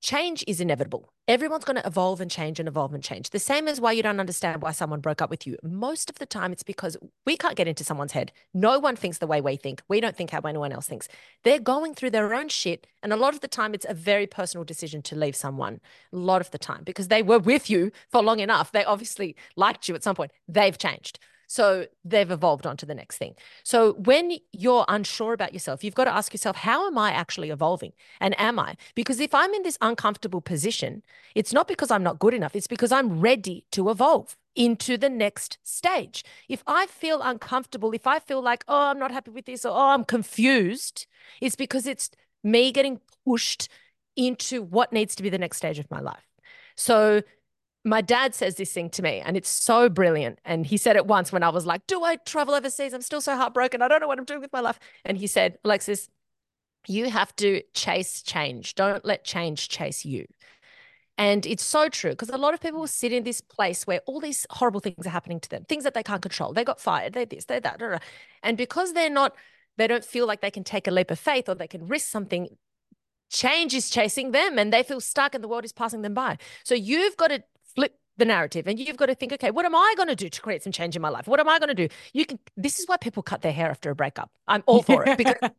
[0.00, 1.12] change is inevitable.
[1.28, 3.30] Everyone's going to evolve and change and evolve and change.
[3.30, 5.56] The same as why you don't understand why someone broke up with you.
[5.62, 8.30] Most of the time, it's because we can't get into someone's head.
[8.54, 9.82] No one thinks the way we think.
[9.88, 11.08] We don't think how anyone else thinks.
[11.42, 12.86] They're going through their own shit.
[13.02, 15.80] And a lot of the time, it's a very personal decision to leave someone.
[16.12, 18.70] A lot of the time, because they were with you for long enough.
[18.70, 20.30] They obviously liked you at some point.
[20.46, 21.18] They've changed.
[21.46, 23.34] So they've evolved on to the next thing.
[23.62, 27.50] So when you're unsure about yourself, you've got to ask yourself, how am I actually
[27.50, 27.92] evolving?
[28.20, 28.76] And am I?
[28.94, 31.02] Because if I'm in this uncomfortable position,
[31.34, 35.10] it's not because I'm not good enough, it's because I'm ready to evolve into the
[35.10, 36.24] next stage.
[36.48, 39.72] If I feel uncomfortable, if I feel like, oh, I'm not happy with this, or
[39.72, 41.06] oh, I'm confused,
[41.40, 42.10] it's because it's
[42.42, 43.68] me getting pushed
[44.16, 46.26] into what needs to be the next stage of my life.
[46.74, 47.22] So
[47.86, 50.40] my dad says this thing to me and it's so brilliant.
[50.44, 52.92] And he said it once when I was like, Do I travel overseas?
[52.92, 53.80] I'm still so heartbroken.
[53.80, 54.78] I don't know what I'm doing with my life.
[55.04, 56.08] And he said, Alexis,
[56.88, 58.74] you have to chase change.
[58.74, 60.26] Don't let change chase you.
[61.16, 64.20] And it's so true because a lot of people sit in this place where all
[64.20, 66.52] these horrible things are happening to them, things that they can't control.
[66.52, 67.78] They got fired, they're this, they're that.
[67.78, 67.98] Blah, blah.
[68.42, 69.34] And because they're not,
[69.78, 72.08] they don't feel like they can take a leap of faith or they can risk
[72.08, 72.48] something,
[73.30, 76.36] change is chasing them and they feel stuck and the world is passing them by.
[76.64, 77.42] So you've got to
[77.76, 80.28] flip the narrative and you've got to think okay what am i going to do
[80.28, 81.28] to create some change in my life?
[81.28, 81.88] What am i going to do?
[82.12, 84.30] You can this is why people cut their hair after a breakup.
[84.48, 85.36] I'm all for it because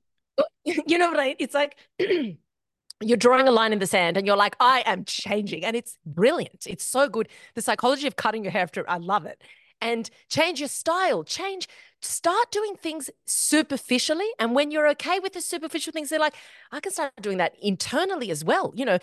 [0.65, 1.77] you know what i mean it's like
[3.01, 5.97] you're drawing a line in the sand and you're like i am changing and it's
[6.05, 6.65] brilliant.
[6.67, 7.27] It's so good.
[7.53, 9.41] The psychology of cutting your hair after i love it.
[9.79, 11.23] And change your style.
[11.23, 11.67] Change
[12.01, 16.35] start doing things superficially and when you're okay with the superficial things they're like
[16.71, 18.73] i can start doing that internally as well.
[18.75, 18.99] You know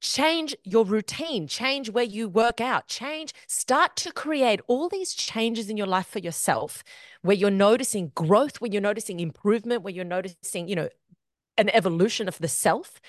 [0.00, 5.68] change your routine, change where you work out, change, start to create all these changes
[5.68, 6.84] in your life for yourself
[7.22, 10.88] where you're noticing growth, where you're noticing improvement, where you're noticing, you know,
[11.56, 13.00] an evolution of the self.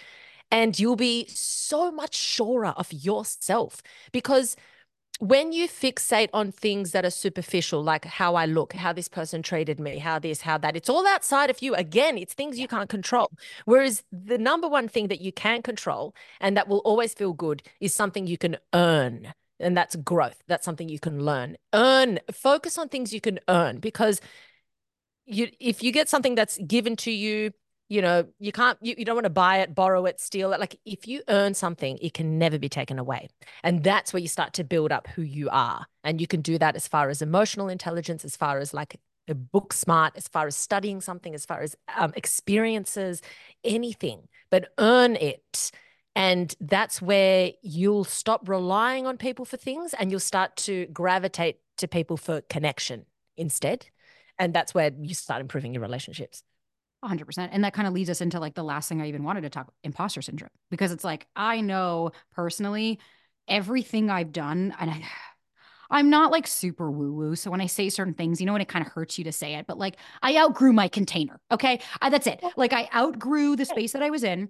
[0.52, 4.56] And you'll be so much surer of yourself because
[5.20, 9.42] when you fixate on things that are superficial, like how I look, how this person
[9.42, 11.76] treated me, how this, how that, it's all outside of you.
[11.76, 13.30] Again, it's things you can't control.
[13.66, 17.62] Whereas the number one thing that you can control and that will always feel good
[17.82, 19.34] is something you can earn.
[19.60, 20.42] And that's growth.
[20.48, 21.58] That's something you can learn.
[21.74, 24.22] Earn, focus on things you can earn because
[25.26, 27.52] you if you get something that's given to you
[27.90, 30.60] you know you can't you, you don't want to buy it borrow it steal it.
[30.60, 33.28] Like if you earn something it can never be taken away.
[33.64, 35.86] And that's where you start to build up who you are.
[36.04, 39.36] And you can do that as far as emotional intelligence as far as like a
[39.36, 43.22] book smart as far as studying something as far as um, experiences
[43.64, 44.28] anything.
[44.50, 45.72] But earn it.
[46.16, 51.60] And that's where you'll stop relying on people for things and you'll start to gravitate
[51.78, 53.06] to people for connection
[53.38, 53.88] instead.
[54.38, 56.44] And that's where you start improving your relationships
[57.02, 57.52] 100%.
[57.54, 59.50] And that kind of leads us into like the last thing I even wanted to
[59.50, 63.00] talk imposter syndrome because it's like I know personally
[63.48, 65.04] everything I've done and I
[65.92, 67.36] I'm not like super woo woo.
[67.36, 69.32] So when I say certain things, you know, when it kind of hurts you to
[69.32, 71.40] say it, but like I outgrew my container.
[71.52, 71.82] Okay.
[72.00, 72.44] I, that's it.
[72.56, 74.50] Like I outgrew the space that I was in.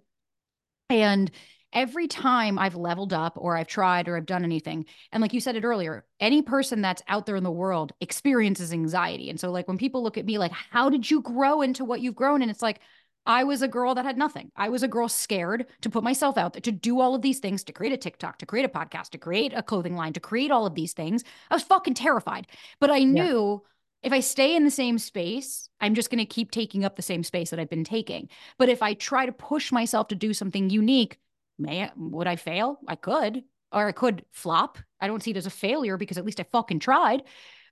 [0.89, 1.31] And
[1.73, 5.39] every time I've leveled up or I've tried or I've done anything, and like you
[5.39, 9.29] said it earlier, any person that's out there in the world experiences anxiety.
[9.29, 12.01] And so, like, when people look at me, like, how did you grow into what
[12.01, 12.41] you've grown?
[12.41, 12.81] And it's like,
[13.25, 14.51] I was a girl that had nothing.
[14.55, 17.39] I was a girl scared to put myself out there, to do all of these
[17.39, 20.19] things, to create a TikTok, to create a podcast, to create a clothing line, to
[20.19, 21.23] create all of these things.
[21.51, 22.47] I was fucking terrified.
[22.79, 24.07] But I knew yeah.
[24.07, 27.01] if I stay in the same space, I'm just going to keep taking up the
[27.03, 28.29] same space that I've been taking.
[28.57, 31.19] But if I try to push myself to do something unique,
[31.59, 32.79] may I, would I fail?
[32.87, 34.77] I could, or I could flop.
[35.01, 37.23] I don't see it as a failure because at least I fucking tried.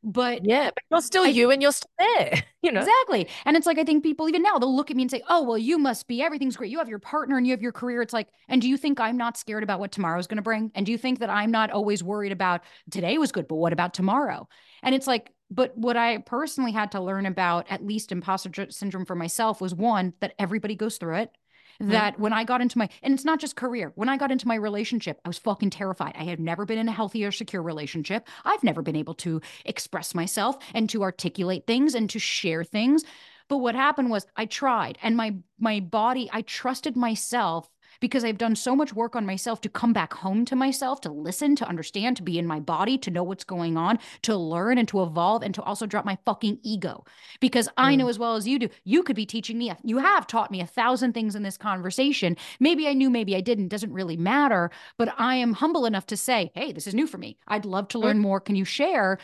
[0.04, 2.82] But yeah, but you're still I, you and you're still there, you know.
[2.82, 3.28] Exactly.
[3.46, 5.42] And it's like I think people even now they'll look at me and say, "Oh,
[5.44, 6.70] well, you must be everything's great.
[6.72, 9.00] You have your partner and you have your career." It's like, and do you think
[9.00, 10.72] I'm not scared about what tomorrow's going to bring?
[10.76, 12.62] And do you think that I'm not always worried about
[12.92, 14.48] today was good, but what about tomorrow?
[14.84, 19.06] And it's like, but what I personally had to learn about at least imposter syndrome
[19.06, 21.32] for myself was one that everybody goes through it.
[21.80, 22.22] That mm-hmm.
[22.24, 24.56] when I got into my, and it's not just career, when I got into my
[24.56, 26.16] relationship, I was fucking terrified.
[26.18, 28.28] I had never been in a healthy or secure relationship.
[28.46, 33.04] I've never been able to express myself and to articulate things and to share things.
[33.50, 37.70] But what happened was I tried and my my body, I trusted myself
[38.00, 41.12] because I've done so much work on myself to come back home to myself, to
[41.12, 44.78] listen, to understand, to be in my body, to know what's going on, to learn
[44.78, 47.06] and to evolve, and to also drop my fucking ego.
[47.40, 48.00] Because I mm.
[48.00, 50.62] know as well as you do, you could be teaching me, you have taught me
[50.62, 52.38] a thousand things in this conversation.
[52.60, 54.72] Maybe I knew, maybe I didn't, doesn't really matter.
[54.98, 57.38] But I am humble enough to say, hey, this is new for me.
[57.48, 58.04] I'd love to mm.
[58.04, 58.40] learn more.
[58.40, 59.18] Can you share?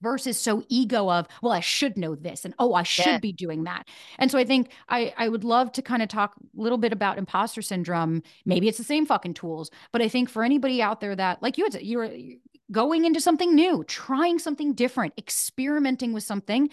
[0.00, 3.18] Versus so ego of well i should know this and oh i should yeah.
[3.18, 3.86] be doing that
[4.18, 6.92] and so i think i i would love to kind of talk a little bit
[6.92, 11.00] about imposter syndrome maybe it's the same fucking tools but i think for anybody out
[11.00, 12.10] there that like you had you're
[12.70, 16.70] going into something new trying something different experimenting with something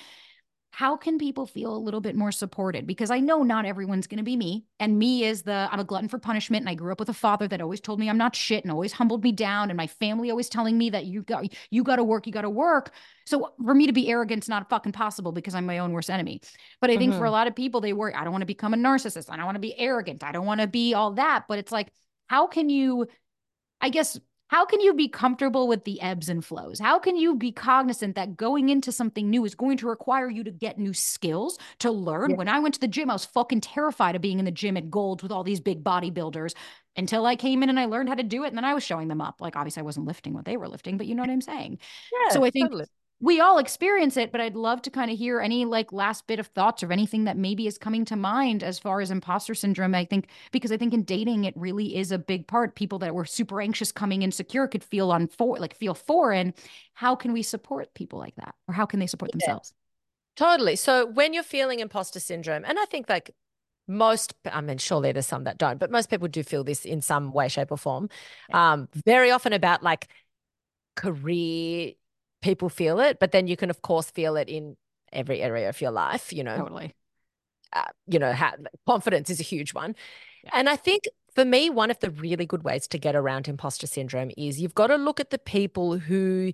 [0.72, 2.86] how can people feel a little bit more supported?
[2.86, 4.66] Because I know not everyone's going to be me.
[4.80, 6.62] And me is the, I'm a glutton for punishment.
[6.62, 8.72] And I grew up with a father that always told me I'm not shit and
[8.72, 9.72] always humbled me down.
[9.72, 12.44] And my family always telling me that you got, you got to work, you got
[12.44, 12.94] to work.
[13.26, 16.10] So for me to be arrogant is not fucking possible because I'm my own worst
[16.10, 16.42] enemy.
[16.82, 17.20] But I think mm-hmm.
[17.20, 19.30] for a lot of people, they worry, I don't want to become a narcissist.
[19.30, 20.24] I don't want to be arrogant.
[20.24, 21.46] I don't want to be all that.
[21.48, 21.92] But it's like,
[22.28, 23.08] how can you,
[23.82, 24.20] I guess,
[24.50, 26.80] how can you be comfortable with the ebbs and flows?
[26.80, 30.44] How can you be cognizant that going into something new is going to require you
[30.44, 32.32] to get new skills to learn?
[32.32, 32.36] Yeah.
[32.36, 34.76] When I went to the gym, I was fucking terrified of being in the gym
[34.76, 36.56] at Gold's with all these big bodybuilders
[36.96, 38.48] until I came in and I learned how to do it.
[38.48, 39.40] And then I was showing them up.
[39.40, 41.78] Like, obviously, I wasn't lifting what they were lifting, but you know what I'm saying?
[42.12, 42.86] Yeah, so I think totally
[43.22, 46.40] we all experience it, but I'd love to kind of hear any like last bit
[46.40, 49.94] of thoughts or anything that maybe is coming to mind as far as imposter syndrome.
[49.94, 52.76] I think because I think in dating it really is a big part.
[52.76, 56.54] People that were super anxious coming insecure could feel on for like feel foreign.
[56.94, 58.56] How can we support people like that?
[58.70, 59.40] Or how can they support yeah.
[59.40, 59.74] themselves?
[60.38, 60.78] Totally.
[60.78, 63.32] So when you're feeling imposter syndrome, and I think like
[63.92, 67.02] most i mean surely there's some that don't but most people do feel this in
[67.02, 68.08] some way shape or form
[68.48, 68.74] yeah.
[68.74, 70.08] um very often about like
[70.96, 71.94] career
[72.42, 74.78] people feel it, but then you can, of course, feel it in
[75.12, 76.58] every area of your life, you know.
[76.58, 76.94] Totally.
[77.72, 78.54] Uh, you know, how,
[78.88, 79.96] confidence is a huge one.
[80.44, 80.52] Yeah.
[80.54, 81.04] And I think
[81.36, 84.76] for me, one of the really good ways to get around imposter syndrome is you've
[84.76, 86.52] got to look at the people who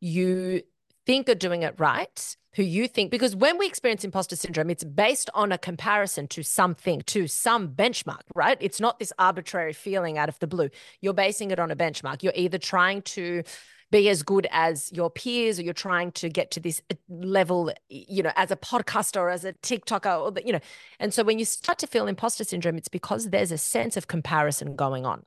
[0.00, 0.62] you
[1.06, 4.84] think are doing it right, who you think, because when we experience imposter syndrome, it's
[4.84, 8.58] based on a comparison to something, to some benchmark, right?
[8.60, 10.68] It's not this arbitrary feeling out of the blue.
[11.00, 12.22] You're basing it on a benchmark.
[12.22, 13.42] You're either trying to
[13.90, 17.72] be as good as your peers or you're trying to get to this uh, level
[17.88, 20.60] you know as a podcaster or as a tiktoker or you know.
[21.00, 24.06] And so when you start to feel imposter syndrome it's because there's a sense of
[24.06, 25.24] comparison going on.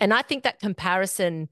[0.00, 1.48] And i think that comparison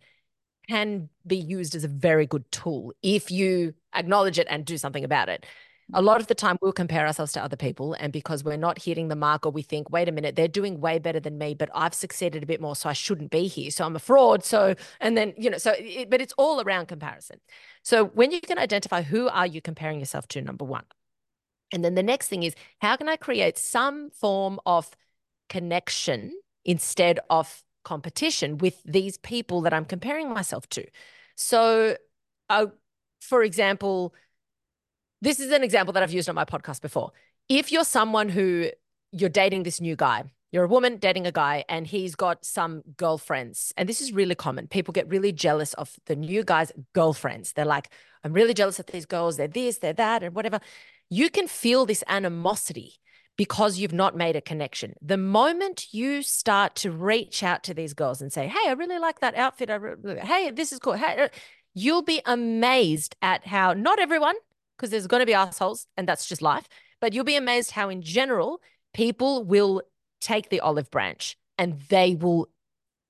[0.68, 5.04] can be used as a very good tool if you acknowledge it and do something
[5.04, 5.46] about it
[5.94, 8.82] a lot of the time we'll compare ourselves to other people and because we're not
[8.82, 11.54] hitting the mark or we think wait a minute they're doing way better than me
[11.54, 14.44] but i've succeeded a bit more so i shouldn't be here so i'm a fraud
[14.44, 17.40] so and then you know so it, but it's all around comparison.
[17.82, 20.84] So when you can identify who are you comparing yourself to number one
[21.72, 24.90] and then the next thing is how can i create some form of
[25.48, 26.32] connection
[26.64, 30.84] instead of competition with these people that i'm comparing myself to?
[31.36, 31.96] So
[32.48, 32.66] uh,
[33.20, 34.14] for example
[35.26, 37.10] this is an example that I've used on my podcast before.
[37.48, 38.70] If you're someone who
[39.10, 40.22] you're dating this new guy,
[40.52, 43.72] you're a woman dating a guy and he's got some girlfriends.
[43.76, 44.68] And this is really common.
[44.68, 47.54] People get really jealous of the new guy's girlfriends.
[47.54, 47.90] They're like,
[48.22, 49.36] I'm really jealous of these girls.
[49.36, 50.60] They're this, they're that, and whatever.
[51.10, 52.94] You can feel this animosity
[53.36, 54.94] because you've not made a connection.
[55.02, 59.00] The moment you start to reach out to these girls and say, Hey, I really
[59.00, 59.70] like that outfit.
[59.70, 60.92] I really, hey, this is cool.
[60.92, 61.28] Hey, uh,
[61.74, 64.36] you'll be amazed at how not everyone,
[64.76, 66.68] because there's going to be assholes and that's just life.
[67.00, 68.60] But you'll be amazed how, in general,
[68.94, 69.82] people will
[70.20, 72.48] take the olive branch and they will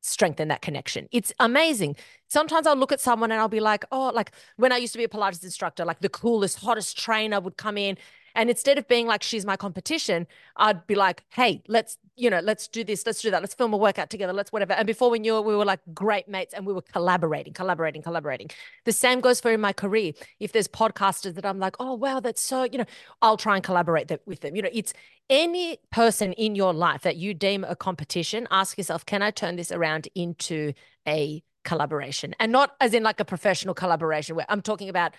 [0.02, 1.08] strengthen that connection.
[1.10, 1.96] It's amazing.
[2.28, 4.98] Sometimes I'll look at someone and I'll be like, oh, like when I used to
[4.98, 7.98] be a Pilates instructor, like the coolest, hottest trainer would come in
[8.37, 10.26] and instead of being like, she's my competition,
[10.57, 13.72] I'd be like, hey, let's, you know, let's do this, let's do that, let's film
[13.72, 14.74] a workout together, let's whatever.
[14.74, 18.03] And before we knew it, we were like great mates and we were collaborating, collaborating,
[18.03, 18.51] collaborating.
[18.84, 20.12] The same goes for in my career.
[20.39, 22.84] If there's podcasters that I'm like, oh, wow, that's so, you know,
[23.22, 24.55] I'll try and collaborate that with them.
[24.55, 24.93] You know, it's
[25.30, 29.57] any person in your life that you deem a competition, ask yourself, can I turn
[29.57, 30.74] this around into
[31.09, 35.14] a collaboration and not as in like a professional collaboration where I'm talking about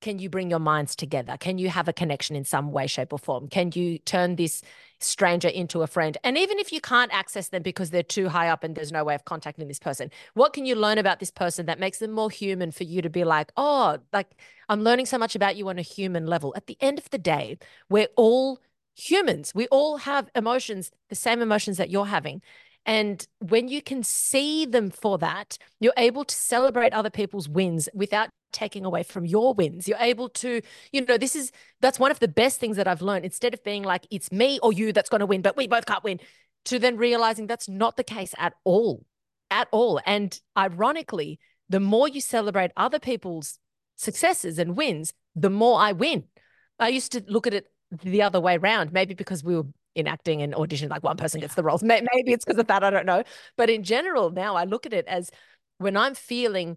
[0.00, 1.36] can you bring your minds together?
[1.38, 3.48] Can you have a connection in some way, shape, or form?
[3.48, 4.62] Can you turn this
[5.00, 6.16] stranger into a friend?
[6.22, 9.04] And even if you can't access them because they're too high up and there's no
[9.04, 12.12] way of contacting this person, what can you learn about this person that makes them
[12.12, 14.28] more human for you to be like, oh, like
[14.68, 16.52] I'm learning so much about you on a human level?
[16.56, 18.60] At the end of the day, we're all
[18.94, 19.52] humans.
[19.54, 22.42] We all have emotions, the same emotions that you're having.
[22.88, 27.86] And when you can see them for that, you're able to celebrate other people's wins
[27.92, 29.86] without taking away from your wins.
[29.86, 33.02] You're able to, you know, this is that's one of the best things that I've
[33.02, 33.26] learned.
[33.26, 35.84] Instead of being like, it's me or you that's going to win, but we both
[35.84, 36.18] can't win,
[36.64, 39.04] to then realizing that's not the case at all,
[39.50, 40.00] at all.
[40.06, 43.58] And ironically, the more you celebrate other people's
[43.96, 46.24] successes and wins, the more I win.
[46.78, 49.66] I used to look at it the other way around, maybe because we were
[49.98, 51.82] in acting and audition, like one person gets the roles.
[51.82, 52.84] Maybe it's because of that.
[52.84, 53.22] I don't know.
[53.56, 55.30] But in general, now I look at it as
[55.78, 56.76] when I'm feeling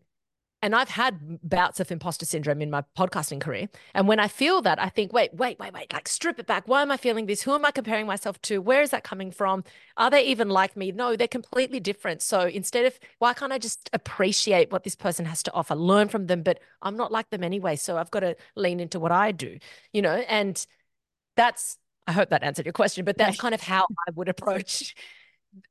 [0.63, 3.67] and I've had bouts of imposter syndrome in my podcasting career.
[3.95, 6.67] And when I feel that, I think, wait, wait, wait, wait, like strip it back.
[6.67, 7.41] Why am I feeling this?
[7.41, 8.59] Who am I comparing myself to?
[8.59, 9.63] Where is that coming from?
[9.97, 10.91] Are they even like me?
[10.91, 12.21] No, they're completely different.
[12.21, 16.09] So instead of, why can't I just appreciate what this person has to offer, learn
[16.09, 16.43] from them?
[16.43, 17.75] But I'm not like them anyway.
[17.75, 19.57] So I've got to lean into what I do,
[19.93, 20.17] you know?
[20.27, 20.63] And
[21.35, 24.95] that's, I hope that answered your question, but that's kind of how I would approach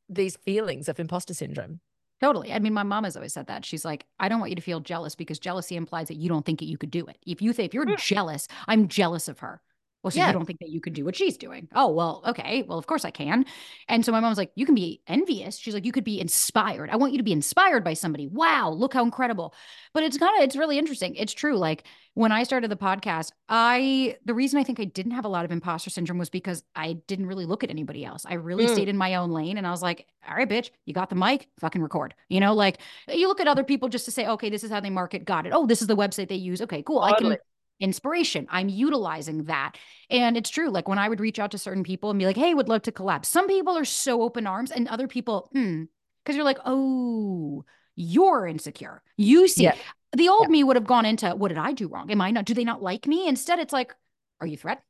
[0.08, 1.80] these feelings of imposter syndrome.
[2.20, 2.52] Totally.
[2.52, 3.64] I mean, my mom has always said that.
[3.64, 6.44] She's like, I don't want you to feel jealous because jealousy implies that you don't
[6.44, 7.16] think that you could do it.
[7.26, 9.62] If you think if you're jealous, I'm jealous of her.
[10.02, 10.28] Well, so yeah.
[10.28, 11.68] you don't think that you could do what she's doing.
[11.74, 12.62] Oh, well, okay.
[12.62, 13.44] Well, of course I can.
[13.86, 15.58] And so my mom was like, You can be envious.
[15.58, 16.88] She's like, You could be inspired.
[16.90, 18.26] I want you to be inspired by somebody.
[18.26, 19.54] Wow, look how incredible.
[19.92, 21.14] But it's kind of, it's really interesting.
[21.16, 21.56] It's true.
[21.56, 21.84] Like
[22.14, 25.44] when I started the podcast, I, the reason I think I didn't have a lot
[25.44, 28.24] of imposter syndrome was because I didn't really look at anybody else.
[28.26, 28.72] I really mm.
[28.72, 31.16] stayed in my own lane and I was like, All right, bitch, you got the
[31.16, 32.14] mic, fucking record.
[32.28, 32.78] You know, like
[33.08, 35.26] you look at other people just to say, Okay, this is how they market.
[35.26, 35.52] Got it.
[35.54, 36.62] Oh, this is the website they use.
[36.62, 37.00] Okay, cool.
[37.00, 37.34] Totally.
[37.34, 37.44] I can
[37.80, 38.46] inspiration.
[38.50, 39.72] I'm utilizing that.
[40.08, 40.70] And it's true.
[40.70, 42.82] Like when I would reach out to certain people and be like, hey, would love
[42.82, 43.24] to collab.
[43.24, 45.84] Some people are so open arms and other people, hmm,
[46.22, 47.64] because you're like, oh,
[47.96, 49.02] you're insecure.
[49.16, 49.74] You see, yeah.
[50.12, 50.52] the old yeah.
[50.52, 52.10] me would have gone into, what did I do wrong?
[52.10, 53.26] Am I not, do they not like me?
[53.26, 53.94] Instead, it's like,
[54.40, 54.84] are you threatened?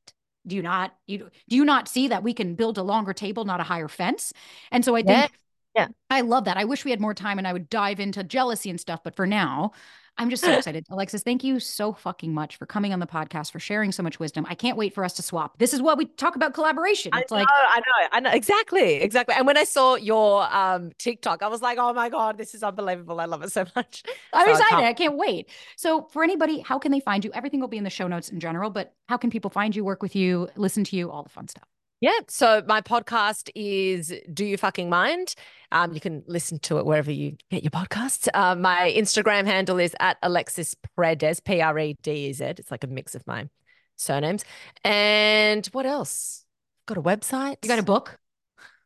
[0.47, 3.45] Do you not, you do you not see that we can build a longer table,
[3.45, 4.33] not a higher fence?
[4.71, 5.37] And so I think yeah.
[5.75, 5.89] Yeah.
[6.09, 6.57] I love that.
[6.57, 9.01] I wish we had more time and I would dive into jealousy and stuff.
[9.05, 9.73] But for now,
[10.21, 10.85] I'm just so excited.
[10.91, 14.21] Alexis, thank you so fucking much for coming on the podcast, for sharing so much
[14.21, 14.45] wisdom.
[14.51, 15.57] I can't wait for us to swap.
[15.57, 17.11] This is what we talk about collaboration.
[17.15, 18.31] It's I like I know, I know.
[18.31, 18.97] Exactly.
[18.97, 19.35] Exactly.
[19.35, 22.63] And when I saw your um TikTok, I was like, oh my God, this is
[22.63, 23.19] unbelievable.
[23.19, 24.03] I love it so much.
[24.35, 24.67] I'm so excited.
[24.67, 24.85] I can't...
[24.85, 25.49] I can't wait.
[25.77, 27.31] So for anybody, how can they find you?
[27.33, 29.85] Everything will be in the show notes in general, but how can people find you,
[29.85, 31.70] work with you, listen to you, all the fun stuff?
[32.01, 32.19] Yeah.
[32.29, 35.35] So my podcast is Do You Fucking Mind?
[35.71, 38.27] Um, you can listen to it wherever you get your podcasts.
[38.33, 42.45] Uh, my Instagram handle is at Alexis Predez, P R E D E Z.
[42.45, 43.49] It's like a mix of my
[43.97, 44.45] surnames.
[44.83, 46.45] And what else?
[46.83, 47.57] I've Got a website.
[47.63, 48.19] You got a book?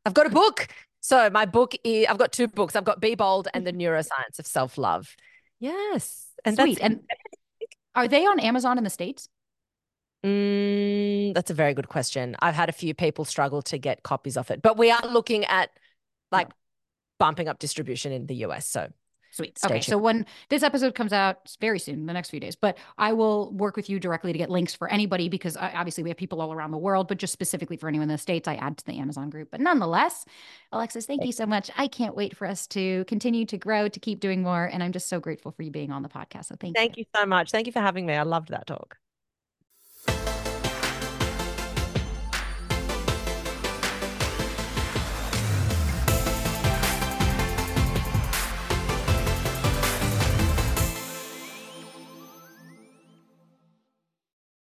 [0.05, 0.69] I've got a book.
[1.01, 2.75] So my book is I've got two books.
[2.75, 5.15] I've got Be Bold and the Neuroscience of Self Love.
[5.61, 6.27] Yes.
[6.45, 6.79] And Sweet.
[6.83, 7.01] and
[7.95, 9.29] are they on Amazon in the States?
[10.25, 12.35] Mm, that's a very good question.
[12.41, 15.45] I've had a few people struggle to get copies of it, but we are looking
[15.45, 15.71] at
[16.33, 16.49] like
[17.19, 18.67] bumping up distribution in the US.
[18.67, 18.89] So
[19.33, 19.59] Sweet.
[19.65, 19.75] okay.
[19.75, 19.85] Tuned.
[19.85, 23.53] So when this episode comes out very soon, the next few days, but I will
[23.53, 26.53] work with you directly to get links for anybody because obviously we have people all
[26.53, 28.97] around the world, but just specifically for anyone in the States, I add to the
[28.97, 29.49] Amazon group.
[29.51, 30.25] But nonetheless,
[30.71, 31.69] Alexis, thank you so much.
[31.77, 34.67] I can't wait for us to continue to grow, to keep doing more.
[34.67, 36.47] And I'm just so grateful for you being on the podcast.
[36.47, 36.77] So thank, thank you.
[36.77, 37.51] Thank you so much.
[37.51, 38.15] Thank you for having me.
[38.15, 38.99] I loved that talk.